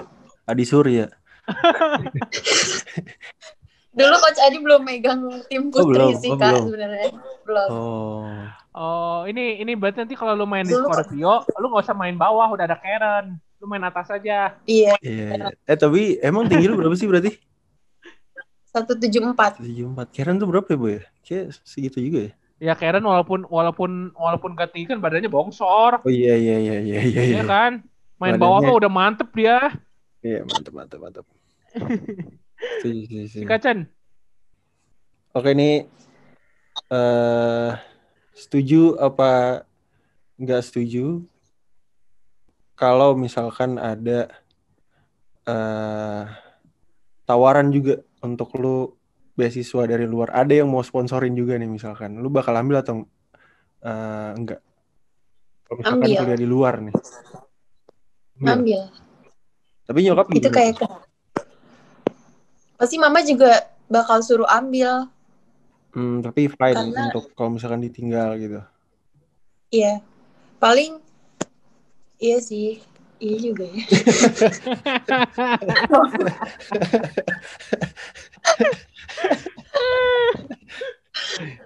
Adi 0.47 0.65
Surya. 0.67 1.07
Dulu 3.95 4.15
Coach 4.17 4.41
Adi 4.41 4.59
belum 4.59 4.83
megang 4.83 5.21
tim 5.47 5.63
Oh, 5.65 5.71
putri 5.71 6.03
belum. 6.03 6.19
sih 6.19 6.29
Oh, 6.29 6.37
kak 6.37 6.51
belum. 6.53 6.65
sebenarnya 6.67 7.09
belum. 7.43 7.69
Oh, 7.71 8.27
Oh, 8.75 9.23
ini 9.23 9.57
ini 9.57 9.73
berarti 9.73 10.03
nanti 10.03 10.15
kalau 10.15 10.35
lu 10.35 10.45
main 10.45 10.63
di 10.63 10.75
Scorpio, 10.75 11.47
lu 11.55 11.67
nggak 11.69 11.85
usah 11.85 11.95
main 11.95 12.13
bawah, 12.13 12.51
udah 12.51 12.65
ada 12.65 12.75
Karen. 12.75 13.39
Lu 13.57 13.65
main 13.65 13.79
atas 13.81 14.11
aja. 14.11 14.59
Iya 14.65 14.99
iya. 14.99 15.27
iya. 15.31 15.55
Eh 15.65 15.75
tapi 15.75 16.19
emang 16.19 16.45
tinggi 16.45 16.67
lu 16.67 16.75
berapa 16.75 16.91
sih 16.93 17.07
berarti? 17.07 17.39
174. 18.69 19.63
74. 19.63 19.63
Karen 20.11 20.37
tuh 20.37 20.49
berapa 20.49 20.67
ya, 20.67 20.75
Bu 20.75 20.87
ya? 20.91 21.03
Kayak 21.21 21.55
segitu 21.63 22.03
juga 22.03 22.19
ya. 22.21 22.33
Ya 22.61 22.75
Karen 22.75 23.01
walaupun 23.01 23.47
walaupun 23.47 23.91
walaupun 24.13 24.51
gak 24.53 24.71
tinggi 24.71 24.89
kan 24.89 24.99
badannya 24.99 25.29
bongsor, 25.29 26.01
Oh 26.01 26.11
iya 26.11 26.35
iya 26.35 26.57
iya 26.59 26.77
iya 26.81 27.01
iya. 27.01 27.23
ya 27.23 27.23
Iya, 27.31 27.43
kan? 27.45 27.73
Main 28.17 28.35
Badannya- 28.35 28.43
bawah 28.43 28.59
mah 28.61 28.75
udah 28.75 28.91
mantep 28.91 29.31
dia. 29.31 29.71
Iya, 30.19 30.43
mantap 30.43 30.73
mantap 30.73 30.99
mantap. 30.99 31.25
Si. 32.83 33.43
Kacan. 33.45 33.89
Oke 35.35 35.51
ini 35.51 35.83
eh 36.91 37.71
setuju 38.35 38.99
apa 38.99 39.63
nggak 40.37 40.63
setuju 40.63 41.23
kalau 42.75 43.15
misalkan 43.15 43.79
ada 43.79 44.27
eh 45.47 46.25
tawaran 47.25 47.71
juga 47.71 48.03
untuk 48.21 48.53
lu 48.59 48.91
beasiswa 49.35 49.87
dari 49.87 50.07
luar 50.07 50.31
ada 50.31 50.55
yang 50.55 50.71
mau 50.71 50.83
sponsorin 50.83 51.35
juga 51.35 51.59
nih 51.59 51.67
misalkan 51.71 52.19
lu 52.19 52.29
bakal 52.31 52.55
ambil 52.55 52.83
atau 52.83 52.95
eh, 53.83 54.31
enggak 54.39 54.61
kalau 55.65 55.77
misalkan 55.81 55.99
Ambil. 56.05 56.19
kuliah 56.23 56.39
di 56.39 56.49
luar 56.49 56.75
nih 56.83 56.95
Ambil. 58.45 58.51
Ambil. 58.55 58.81
tapi 59.85 59.99
nyokap 60.05 60.27
Itu 60.31 60.39
gimana? 60.39 60.55
kayak 60.55 60.75
pasti 62.75 62.97
mama 62.97 63.21
juga 63.21 63.69
bakal 63.87 64.21
suruh 64.21 64.47
ambil. 64.47 65.09
Hmm, 65.95 66.21
tapi 66.21 66.49
fine 66.49 66.75
Karena- 66.75 67.09
untuk 67.09 67.31
kalau 67.33 67.51
misalkan 67.53 67.81
ditinggal 67.81 68.37
gitu 68.37 68.61
Iya. 69.71 70.01
Paling 70.59 70.99
iya 72.19 72.39
sih. 72.39 72.83
Iya 73.19 73.37
juga 73.41 73.65
ya. 73.65 73.79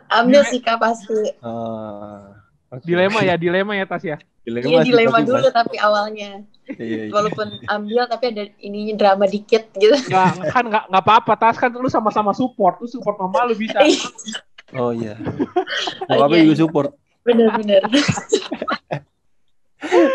ambil 0.09 0.42
sih 0.49 0.61
kak 0.61 0.81
pasti. 0.81 1.37
Oke. 1.40 2.47
Dilema 2.85 3.24
ya, 3.24 3.35
dilema 3.35 3.72
ya 3.72 3.88
Tas 3.88 4.04
ya. 4.04 4.20
Iya 4.44 4.61
sih, 4.85 4.92
dilema 4.92 5.20
dulu 5.20 5.44
pas- 5.44 5.57
tapi 5.57 5.76
awalnya. 5.76 6.44
Iya, 6.68 7.09
iya. 7.09 7.12
Walaupun 7.12 7.48
ambil 7.64 8.04
tapi 8.04 8.24
ada 8.28 8.44
ininya 8.61 8.94
drama 8.96 9.24
dikit 9.24 9.72
gitu. 9.72 9.97
Nggak, 10.09 10.53
kan 10.53 10.64
nggak 10.68 10.84
nggak 10.88 11.05
apa-apa 11.05 11.32
Tas 11.36 11.57
kan 11.57 11.72
lu 11.72 11.88
sama-sama 11.88 12.32
support, 12.32 12.76
lu 12.80 12.88
support 12.88 13.16
mama 13.16 13.49
lu 13.49 13.57
bisa. 13.57 13.80
Oh 14.76 14.93
iya. 14.93 15.16
Bokapnya 16.05 16.36
Iya, 16.36 16.45
juga 16.45 16.55
iya. 16.55 16.61
support. 16.61 16.90
Bener-bener. 17.24 17.82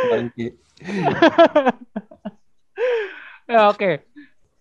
Bangke. 0.10 0.48
Ya 3.46 3.70
oke. 3.70 3.92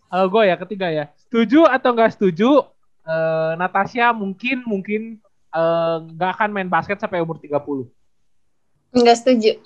Kalau 0.08 0.26
gue 0.28 0.42
ya 0.44 0.56
ketiga 0.58 0.88
ya. 0.88 1.04
Setuju 1.16 1.64
atau 1.64 1.92
nggak 1.92 2.12
setuju? 2.12 2.60
Eh, 3.02 3.52
Natasha 3.56 4.12
mungkin 4.12 4.62
mungkin 4.62 5.18
eh, 5.52 5.96
nggak 6.10 6.30
akan 6.32 6.48
main 6.50 6.66
basket 6.66 6.96
sampai 6.96 7.20
umur 7.20 7.36
30. 7.36 7.86
Enggak 8.92 9.16
setuju. 9.18 9.60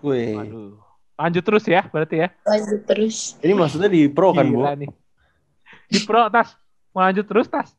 Wih. 0.00 0.34
Waduh. 0.34 0.72
Lanjut 1.14 1.44
terus 1.44 1.64
ya 1.64 1.84
berarti 1.84 2.16
ya. 2.18 2.28
Lanjut 2.42 2.80
terus. 2.84 3.36
Ini 3.38 3.52
maksudnya 3.52 3.86
di 3.86 4.08
pro 4.08 4.32
kan, 4.32 4.46
Bu? 4.46 4.64
Gila 4.64 4.72
nih. 4.74 4.90
Di 5.86 5.98
pro 6.02 6.26
Tas. 6.28 6.56
Mau 6.90 7.02
lanjut 7.02 7.22
terus 7.22 7.46
Tas. 7.46 7.70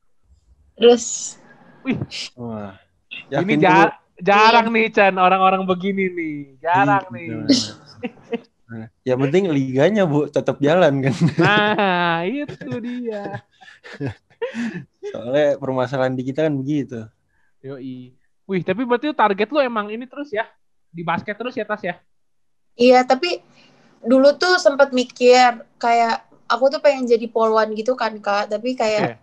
Terus 0.75 1.35
Wah. 2.37 2.77
Ini 3.09 3.33
Yakin 3.33 3.57
ja- 3.57 3.73
tuh, 3.73 3.89
Bu? 3.89 3.99
jarang 4.21 4.67
nih 4.69 4.85
Chan 4.93 5.15
orang-orang 5.17 5.65
begini 5.65 6.05
nih. 6.07 6.37
Jarang 6.61 7.09
Iya, 7.09 7.41
nih. 7.41 7.59
Yang 9.03 9.19
penting 9.19 9.43
liganya 9.49 10.03
bu 10.05 10.29
tetap 10.29 10.61
jalan 10.61 11.01
kan. 11.01 11.15
Nah, 11.35 12.21
itu 12.23 12.71
dia. 12.79 13.41
Soalnya 15.13 15.57
permasalahan 15.57 16.13
di 16.13 16.23
kita 16.25 16.47
kan 16.47 16.53
begitu. 16.55 17.05
Yoi. 17.61 18.15
Wih, 18.49 18.61
tapi 18.65 18.83
berarti 18.83 19.13
target 19.13 19.47
lu 19.53 19.59
emang 19.61 19.87
ini 19.93 20.03
terus 20.09 20.33
ya? 20.33 20.49
Di 20.91 21.05
basket 21.05 21.37
terus 21.37 21.55
ya, 21.55 21.63
Tas 21.63 21.81
ya? 21.85 21.95
Iya, 22.75 23.05
tapi 23.05 23.39
dulu 24.01 24.33
tuh 24.35 24.57
sempat 24.57 24.91
mikir 24.91 25.61
kayak 25.77 26.25
aku 26.49 26.67
tuh 26.67 26.81
pengen 26.83 27.05
jadi 27.07 27.29
polwan 27.29 27.71
gitu 27.77 27.93
kan 27.93 28.17
kak, 28.17 28.51
tapi 28.51 28.73
kayak 28.75 29.01
Oke. 29.07 29.15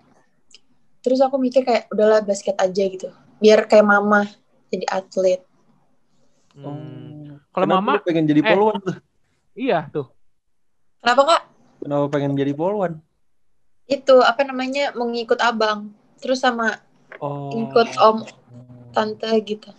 terus 1.03 1.21
aku 1.21 1.37
mikir 1.37 1.67
kayak 1.67 1.91
udahlah 1.93 2.23
basket 2.23 2.57
aja 2.57 2.85
gitu, 2.89 3.11
biar 3.43 3.67
kayak 3.67 3.85
mama 3.85 4.25
jadi 4.73 4.87
atlet. 4.89 5.43
Hmm. 6.55 7.43
Kalau 7.53 7.67
Kenapa 7.67 7.83
mama, 7.83 7.93
pengen 8.07 8.27
jadi 8.29 8.41
eh. 8.45 8.49
polwan 8.55 8.79
tuh? 8.81 8.97
iya 9.59 9.91
tuh. 9.91 10.07
Kenapa 11.03 11.23
kak? 11.27 11.43
Kenapa 11.83 12.05
pengen 12.11 12.33
jadi 12.39 12.53
polwan? 12.55 13.03
Itu 13.89 14.21
apa 14.21 14.45
namanya 14.45 14.93
mengikut 14.93 15.41
abang, 15.41 15.91
terus 16.21 16.45
sama 16.45 16.79
Oh. 17.19 17.51
ikut 17.51 17.89
om 17.99 18.23
tante 18.95 19.27
gitu. 19.43 19.75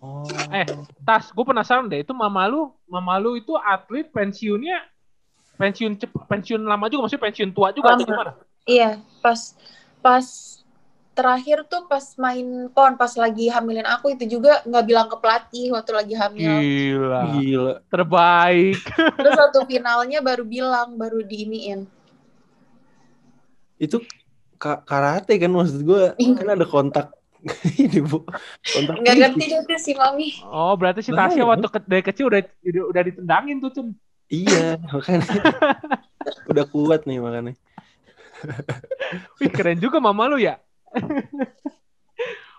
Oh. 0.00 0.24
Eh, 0.48 0.64
Tas, 1.04 1.28
gue 1.28 1.44
penasaran 1.44 1.84
deh, 1.84 2.00
itu 2.00 2.16
mama 2.16 2.48
lu, 2.48 2.72
mama 2.88 3.20
lu 3.20 3.36
itu 3.36 3.52
atlet 3.60 4.08
pensiunnya 4.08 4.80
pensiun 5.60 6.00
cep, 6.00 6.10
pensiun 6.26 6.64
lama 6.64 6.88
juga, 6.88 7.04
maksudnya 7.04 7.24
pensiun 7.28 7.50
tua 7.52 7.68
juga 7.76 7.92
atau 7.92 8.02
Lama. 8.02 8.08
gimana? 8.08 8.32
Iya, 8.64 8.90
pas 9.20 9.52
pas 10.00 10.24
terakhir 11.14 11.68
tuh 11.68 11.84
pas 11.86 12.02
main 12.16 12.66
pon, 12.72 12.96
pas 12.96 13.12
lagi 13.14 13.46
hamilin 13.52 13.86
aku 13.86 14.16
itu 14.16 14.24
juga 14.40 14.64
nggak 14.64 14.84
bilang 14.88 15.06
ke 15.06 15.16
pelatih 15.20 15.76
waktu 15.76 15.92
lagi 15.94 16.14
hamil. 16.16 16.48
Gila, 16.48 17.22
Gila. 17.38 17.74
terbaik. 17.92 18.80
Terus 18.96 19.36
waktu 19.36 19.60
finalnya 19.68 20.18
baru 20.24 20.42
bilang, 20.42 20.96
baru 20.96 21.20
diiniin. 21.22 21.86
Itu 23.78 24.02
ka- 24.58 24.82
karate 24.86 25.34
kan 25.36 25.50
maksud 25.50 25.82
gue 25.82 26.02
kan 26.14 26.46
ada 26.48 26.66
kontak 26.66 27.06
ini 27.82 28.00
bu 28.00 28.24
kontak 28.72 28.94
Nggak 29.02 29.14
ngerti 29.20 29.44
juga 29.52 29.76
sih 29.76 29.94
mami. 29.98 30.28
Oh, 30.48 30.72
berarti 30.78 31.04
si 31.04 31.12
Tasya 31.12 31.44
waktu 31.44 31.66
ke- 31.68 31.84
dari 31.88 32.02
kecil 32.02 32.32
udah 32.32 32.40
udah, 32.64 32.82
udah 32.90 33.02
ditendangin 33.04 33.56
tuh, 33.60 33.70
Cun. 33.74 33.86
iya 34.32 34.80
makanya 34.92 35.28
udah 36.48 36.64
kuat 36.72 37.04
nih 37.04 37.20
makanya 37.20 37.52
Wih, 39.40 39.50
keren 39.52 39.78
juga 39.78 40.00
mama 40.00 40.26
lu 40.26 40.40
ya. 40.40 40.56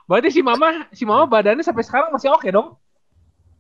berarti 0.06 0.30
si 0.30 0.42
mama, 0.46 0.86
si 0.94 1.04
mama 1.04 1.26
badannya 1.26 1.66
sampai 1.66 1.82
sekarang 1.82 2.14
masih 2.14 2.30
oke 2.30 2.48
dong? 2.54 2.78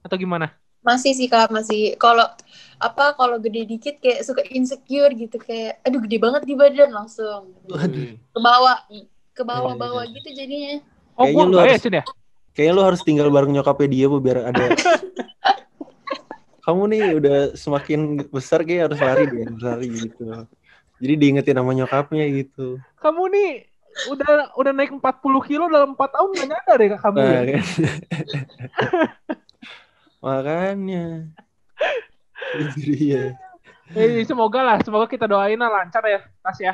Atau 0.06 0.18
gimana? 0.22 0.54
Masih 0.86 1.18
sih 1.18 1.26
kak, 1.26 1.50
masih. 1.50 1.98
Kalau 1.98 2.30
apa 2.78 3.18
kalau 3.18 3.42
gede 3.42 3.66
dikit 3.66 3.98
kayak 3.98 4.22
suka 4.22 4.46
insecure 4.54 5.10
gitu 5.18 5.42
kayak, 5.42 5.82
aduh 5.82 5.98
gede 6.06 6.18
banget 6.22 6.46
di 6.46 6.54
badan 6.54 6.94
langsung 6.94 7.58
Waduh. 7.66 8.14
ke 8.14 8.40
bawah, 8.40 8.78
ke 9.34 9.42
bawah-bawah 9.42 10.06
gitu 10.14 10.30
jadinya. 10.30 10.86
Oh, 11.18 11.26
Kayaknya 11.26 11.46
lu 11.50 11.58
ya, 11.58 11.64
harus- 11.66 11.88
ya? 11.90 12.04
kayaknya 12.56 12.74
lu 12.76 12.84
harus 12.86 13.02
tinggal 13.04 13.28
bareng 13.34 13.52
nyokapnya 13.52 13.88
dia 13.92 14.06
bu 14.08 14.18
biar 14.24 14.48
ada 14.48 14.66
kamu 16.66 16.82
nih 16.92 17.04
udah 17.20 17.38
semakin 17.54 18.26
besar 18.32 18.64
kayak 18.66 18.90
harus 18.90 19.00
lari 19.04 19.24
deh 19.28 19.44
harus 19.44 19.62
lari 19.64 19.88
gitu 20.08 20.24
jadi 20.98 21.14
diingetin 21.20 21.56
sama 21.60 21.72
nyokapnya 21.76 22.26
gitu 22.32 22.80
Kamu 23.04 23.28
nih 23.30 23.70
udah 24.12 24.56
udah 24.58 24.72
naik 24.74 24.92
40 24.98 25.42
kilo 25.46 25.68
dalam 25.70 25.94
4 25.94 26.10
tahun 26.16 26.30
nggak 26.36 26.48
nyadar 26.52 26.80
ya 26.80 26.98
kamu 27.00 27.16
nah, 27.16 27.32
ya? 27.32 27.42
kan. 27.48 27.64
makanya 30.26 31.30
dia 32.74 33.38
Eh, 33.96 34.28
semoga 34.28 34.60
lah, 34.60 34.78
semoga 34.84 35.08
kita 35.08 35.24
doain 35.24 35.56
lah 35.56 35.72
lancar 35.72 36.04
ya, 36.04 36.20
Tas 36.44 36.60
ya. 36.60 36.74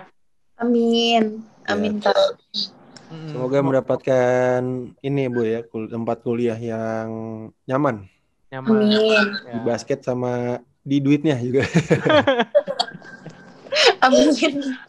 Amin, 0.58 1.46
amin 1.70 2.02
kak. 2.02 2.18
Mm, 3.12 3.30
semoga 3.30 3.58
mendapatkan 3.62 4.62
ini 5.04 5.30
bu 5.30 5.46
ya 5.46 5.62
kul- 5.62 5.92
tempat 5.92 6.18
kuliah 6.26 6.58
yang 6.58 7.12
nyaman 7.70 8.10
nyaman. 8.50 8.74
Amin, 8.74 9.26
Ya. 9.46 9.54
di 9.54 9.60
basket 9.62 10.02
sama 10.02 10.64
di 10.82 10.98
duitnya 10.98 11.38
juga 11.38 11.62
amin. 14.06 14.34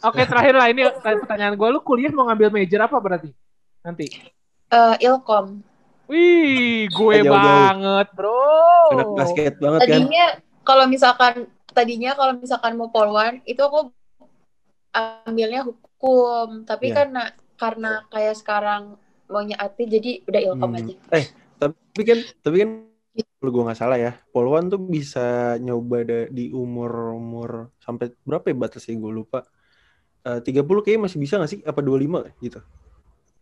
Oke, 0.00 0.22
terakhir 0.24 0.54
lah 0.56 0.72
ini 0.72 0.88
pertanyaan 1.02 1.58
gue, 1.58 1.68
lu 1.68 1.84
kuliah 1.84 2.08
mau 2.14 2.24
ngambil 2.30 2.48
major 2.48 2.88
apa 2.88 2.96
berarti? 2.96 3.28
Nanti. 3.84 4.08
Eh, 4.72 4.94
ilkom. 5.04 5.60
Wih, 6.10 6.90
gue 6.90 7.14
Jauh-jauh. 7.22 7.32
banget, 7.32 8.06
bro. 8.12 8.34
anak 8.92 9.08
basket 9.16 9.52
banget 9.56 9.80
kan 9.80 9.88
Tadinya 9.88 10.24
kalau 10.62 10.84
misalkan 10.86 11.34
tadinya 11.72 12.10
kalau 12.12 12.32
misalkan 12.36 12.72
mau 12.76 12.92
polwan 12.92 13.40
itu 13.48 13.60
aku 13.64 13.88
ambilnya 14.92 15.64
hukum, 15.64 16.68
tapi 16.68 16.92
Iya. 16.92 16.96
karena 17.00 17.22
karena 17.56 17.90
kayak 18.12 18.36
sekarang 18.36 18.82
maunya 19.30 19.56
atlet 19.56 19.88
jadi 19.88 20.10
udah 20.28 20.40
ilkom 20.52 20.70
Hmm. 20.76 20.78
aja. 20.82 20.94
tapi 21.62 22.02
kan 22.04 22.18
tapi 22.42 22.56
kan 22.60 22.68
kalau 23.38 23.50
gue 23.54 23.62
nggak 23.68 23.78
salah 23.78 23.98
ya 24.00 24.12
polwan 24.34 24.66
tuh 24.72 24.80
bisa 24.82 25.56
nyoba 25.62 26.02
da- 26.04 26.30
di 26.32 26.50
umur 26.52 27.12
umur 27.14 27.50
sampai 27.78 28.12
berapa 28.26 28.50
ya 28.50 28.56
batasnya 28.56 28.96
gue 28.98 29.12
lupa 29.12 29.40
Eh, 30.22 30.38
30 30.38 30.86
kayaknya 30.86 31.10
masih 31.10 31.18
bisa 31.18 31.34
nggak 31.34 31.50
sih 31.50 31.60
apa 31.66 31.82
25 31.82 32.22
gitu 32.38 32.62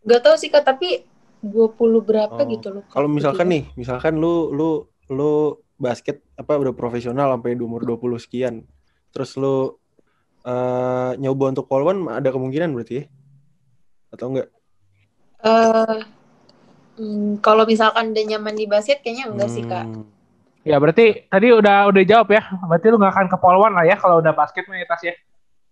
Gak 0.01 0.21
tau 0.25 0.33
sih 0.33 0.49
kak, 0.49 0.65
tapi 0.65 1.05
20 1.41 2.01
berapa 2.01 2.37
Oh. 2.37 2.47
gitu 2.47 2.67
loh. 2.69 2.83
kalau 2.87 3.09
misalkan 3.09 3.49
nih 3.49 3.63
misalkan 3.73 4.17
lu 4.17 4.53
lu 4.53 4.69
lu 5.09 5.33
basket 5.75 6.21
apa 6.37 6.55
udah 6.55 6.71
profesional 6.71 7.33
sampai 7.33 7.57
di 7.57 7.63
umur 7.65 7.81
20 7.81 8.21
sekian 8.21 8.61
terus 9.09 9.33
lu 9.35 9.75
eh, 10.41 11.11
nyoba 11.17 11.51
untuk 11.51 11.65
polwan 11.65 12.05
ada 12.07 12.29
kemungkinan 12.29 12.71
berarti 12.71 12.93
ya 13.01 13.05
atau 14.09 14.27
enggak 14.29 14.49
Eh, 15.41 15.99
hmm, 17.01 17.41
kalau 17.41 17.65
misalkan 17.65 18.13
udah 18.13 18.25
nyaman 18.29 18.53
di 18.53 18.69
basket 18.69 19.01
kayaknya 19.01 19.33
enggak 19.33 19.49
sih 19.49 19.65
kak. 19.65 19.89
Hmm. 19.89 20.05
Ya 20.61 20.77
berarti 20.77 21.25
tadi 21.25 21.49
udah 21.49 21.89
udah 21.89 22.03
jawab 22.05 22.29
ya. 22.29 22.45
Berarti 22.69 22.85
lu 22.93 23.01
gak 23.01 23.09
akan 23.09 23.25
ke 23.25 23.37
Polwan 23.41 23.73
lah 23.73 23.81
ya 23.81 23.97
kalau 23.97 24.21
udah 24.21 24.37
basket 24.37 24.69
mah 24.69 24.77
ya, 24.77 24.85
Tas 24.85 25.01
ya. 25.01 25.17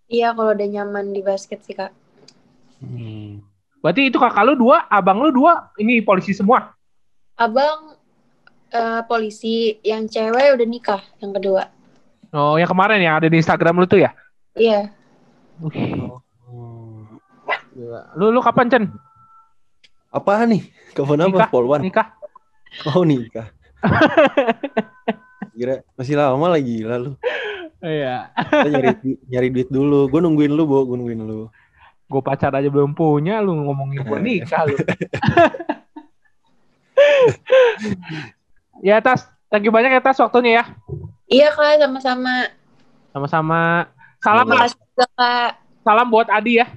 Iya 0.10 0.34
kalau 0.34 0.58
udah 0.58 0.66
nyaman 0.66 1.14
di 1.14 1.22
basket 1.22 1.62
sih 1.62 1.78
kak. 1.78 1.94
Hmm. 2.82 3.46
Berarti 3.80 4.12
itu 4.12 4.18
kakak 4.20 4.44
lu 4.44 4.54
dua, 4.60 4.88
abang 4.92 5.24
lu 5.24 5.32
dua, 5.32 5.72
ini 5.80 6.04
polisi 6.04 6.36
semua. 6.36 6.76
Abang 7.40 7.96
eh, 8.70 9.02
polisi, 9.08 9.80
yang 9.82 10.04
cewek 10.06 10.60
udah 10.60 10.68
nikah, 10.68 11.02
yang 11.24 11.32
kedua. 11.32 11.64
Oh, 12.36 12.60
yang 12.60 12.68
kemarin 12.70 13.00
yang 13.02 13.18
ada 13.18 13.32
di 13.32 13.40
Instagram 13.40 13.80
lu 13.80 13.88
tuh 13.88 14.04
ya? 14.04 14.12
Iya. 14.56 14.92
Wih, 15.64 15.96
Oh. 16.50 17.08
Lu 18.20 18.36
lu 18.36 18.44
kapan, 18.44 18.68
Chen? 18.68 18.86
apa 20.10 20.42
nih 20.42 20.66
kapan 20.98 21.30
apa 21.30 21.54
polwan 21.54 21.86
Nikah? 21.86 22.18
oh 22.90 23.06
nikah 23.06 23.46
kira 25.58 25.86
masih 25.94 26.18
lama 26.18 26.50
lagi 26.50 26.82
lalu 26.82 27.14
Iya. 27.80 28.34
kita 28.36 28.68
nyari 28.74 28.90
nyari 29.30 29.48
duit 29.54 29.70
dulu 29.72 30.10
gue 30.12 30.20
nungguin 30.20 30.52
lu 30.52 30.66
bu 30.68 30.84
gue 30.84 30.98
nungguin 31.00 31.22
lu 31.24 31.48
Gue 32.10 32.22
pacar 32.26 32.50
aja 32.58 32.66
belum 32.66 32.98
punya, 32.98 33.38
lu 33.38 33.54
ngomongin 33.54 34.02
gue 34.02 34.20
nikah 34.20 34.66
lu. 34.66 34.74
ya, 38.90 38.98
Tas. 38.98 39.30
Thank 39.50 39.66
you 39.66 39.74
banyak 39.74 39.94
ya, 39.94 40.02
Tas, 40.02 40.18
waktunya 40.18 40.52
ya. 40.62 40.64
Iya 41.30 41.54
kak, 41.54 41.78
sama-sama. 41.78 42.50
Sama-sama. 43.14 43.62
Salam, 44.20 44.46
Sama. 44.50 44.68
Kak. 44.98 45.50
salam 45.86 46.08
buat 46.12 46.28
Adi 46.34 46.60
ya. 46.60 46.68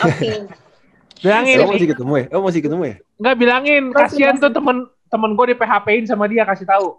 Oke. 0.00 0.46
Bilangin, 1.20 1.56
Emang 1.60 1.76
masih 1.76 1.88
ketemu 1.92 2.12
ya? 2.16 2.26
Oh 2.32 2.40
masih 2.40 2.60
ketemu 2.64 2.82
ya? 2.88 2.96
Enggak 3.20 3.36
bilangin, 3.36 3.82
kasihan 3.92 4.40
tuh 4.40 4.48
temen 4.48 4.88
temen 5.12 5.30
gue 5.36 5.52
di 5.52 5.56
PHP-in 5.60 6.08
sama 6.08 6.24
dia 6.24 6.48
kasih 6.48 6.64
tahu. 6.64 6.96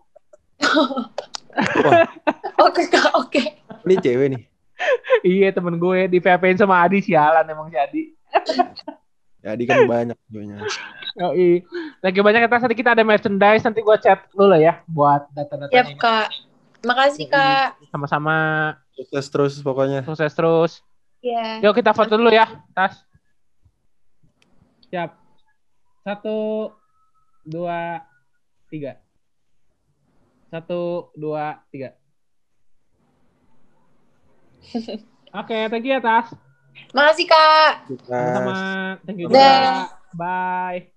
Oke 2.62 2.86
kak, 2.88 3.12
oke. 3.18 3.42
ini 3.84 3.96
cewek 3.98 4.28
nih. 4.38 4.51
Iya 5.26 5.50
temen 5.54 5.78
gue 5.78 6.08
di 6.10 6.18
PHP-in 6.18 6.60
sama 6.60 6.82
Adi 6.82 7.00
sialan 7.04 7.46
emang 7.46 7.68
si 7.70 7.78
Adi. 7.78 8.04
Ya, 9.42 9.58
di 9.58 9.66
kan 9.66 9.90
banyak 9.90 10.18
ceweknya. 10.30 10.62
Yoi. 11.18 11.66
Lagi 12.06 12.20
banyak 12.22 12.42
kita 12.46 12.58
nanti 12.62 12.78
kita 12.78 12.90
ada 12.94 13.04
merchandise 13.04 13.66
nanti 13.66 13.82
gue 13.82 13.98
chat 13.98 14.30
lu 14.38 14.46
lah 14.46 14.62
ya 14.62 14.74
buat 14.86 15.26
data-data 15.34 15.74
Siap 15.74 15.88
kak. 15.98 16.28
Makasih 16.82 17.30
kak. 17.30 17.78
sama-sama 17.94 18.38
Sukses 18.94 19.26
terus 19.30 19.54
pokoknya. 19.62 20.06
sukses 20.06 20.34
terus. 20.34 20.72
Iya. 21.22 21.62
Yuk 21.66 21.78
kita 21.78 21.94
foto 21.94 22.18
dulu 22.18 22.34
ya, 22.34 22.50
Tas. 22.74 23.02
Siap. 24.90 25.14
Satu, 26.02 26.70
dua, 27.46 28.02
tiga. 28.74 28.98
Satu, 30.50 31.14
dua, 31.14 31.62
tiga. 31.70 31.94
Oke, 34.62 35.02
okay, 35.34 35.66
thank 35.72 35.88
you 35.88 35.96
ya, 35.96 36.04
atas. 36.04 36.36
Makasih, 36.94 37.26
Kak. 37.28 37.72
Sama-sama. 38.06 39.00
Thank 39.08 39.20
you, 39.20 39.28
juga. 39.32 39.90
Bye. 40.14 40.92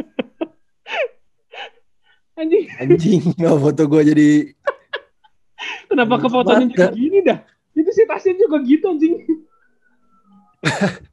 Anjing. 2.40 2.66
Anjing, 2.80 3.20
nggak 3.36 3.56
foto 3.60 3.82
gue 3.84 4.02
jadi. 4.14 4.54
Kenapa 5.90 6.14
kefotonya 6.22 6.66
juga 6.70 6.88
gini 6.94 7.18
dah? 7.20 7.42
Itu 7.76 7.92
si 7.92 8.06
tasnya 8.08 8.32
juga 8.38 8.62
gitu 8.64 8.88
anjing. 8.88 9.20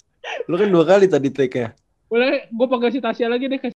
lu 0.48 0.56
kan 0.56 0.68
dua 0.72 0.84
kali 0.88 1.06
tadi 1.08 1.30
take 1.34 1.58
ya. 1.58 1.70
Boleh 2.08 2.48
gue 2.48 2.68
panggil 2.72 2.92
si 2.96 3.00
Tasya 3.04 3.28
lagi 3.28 3.52
deh. 3.52 3.60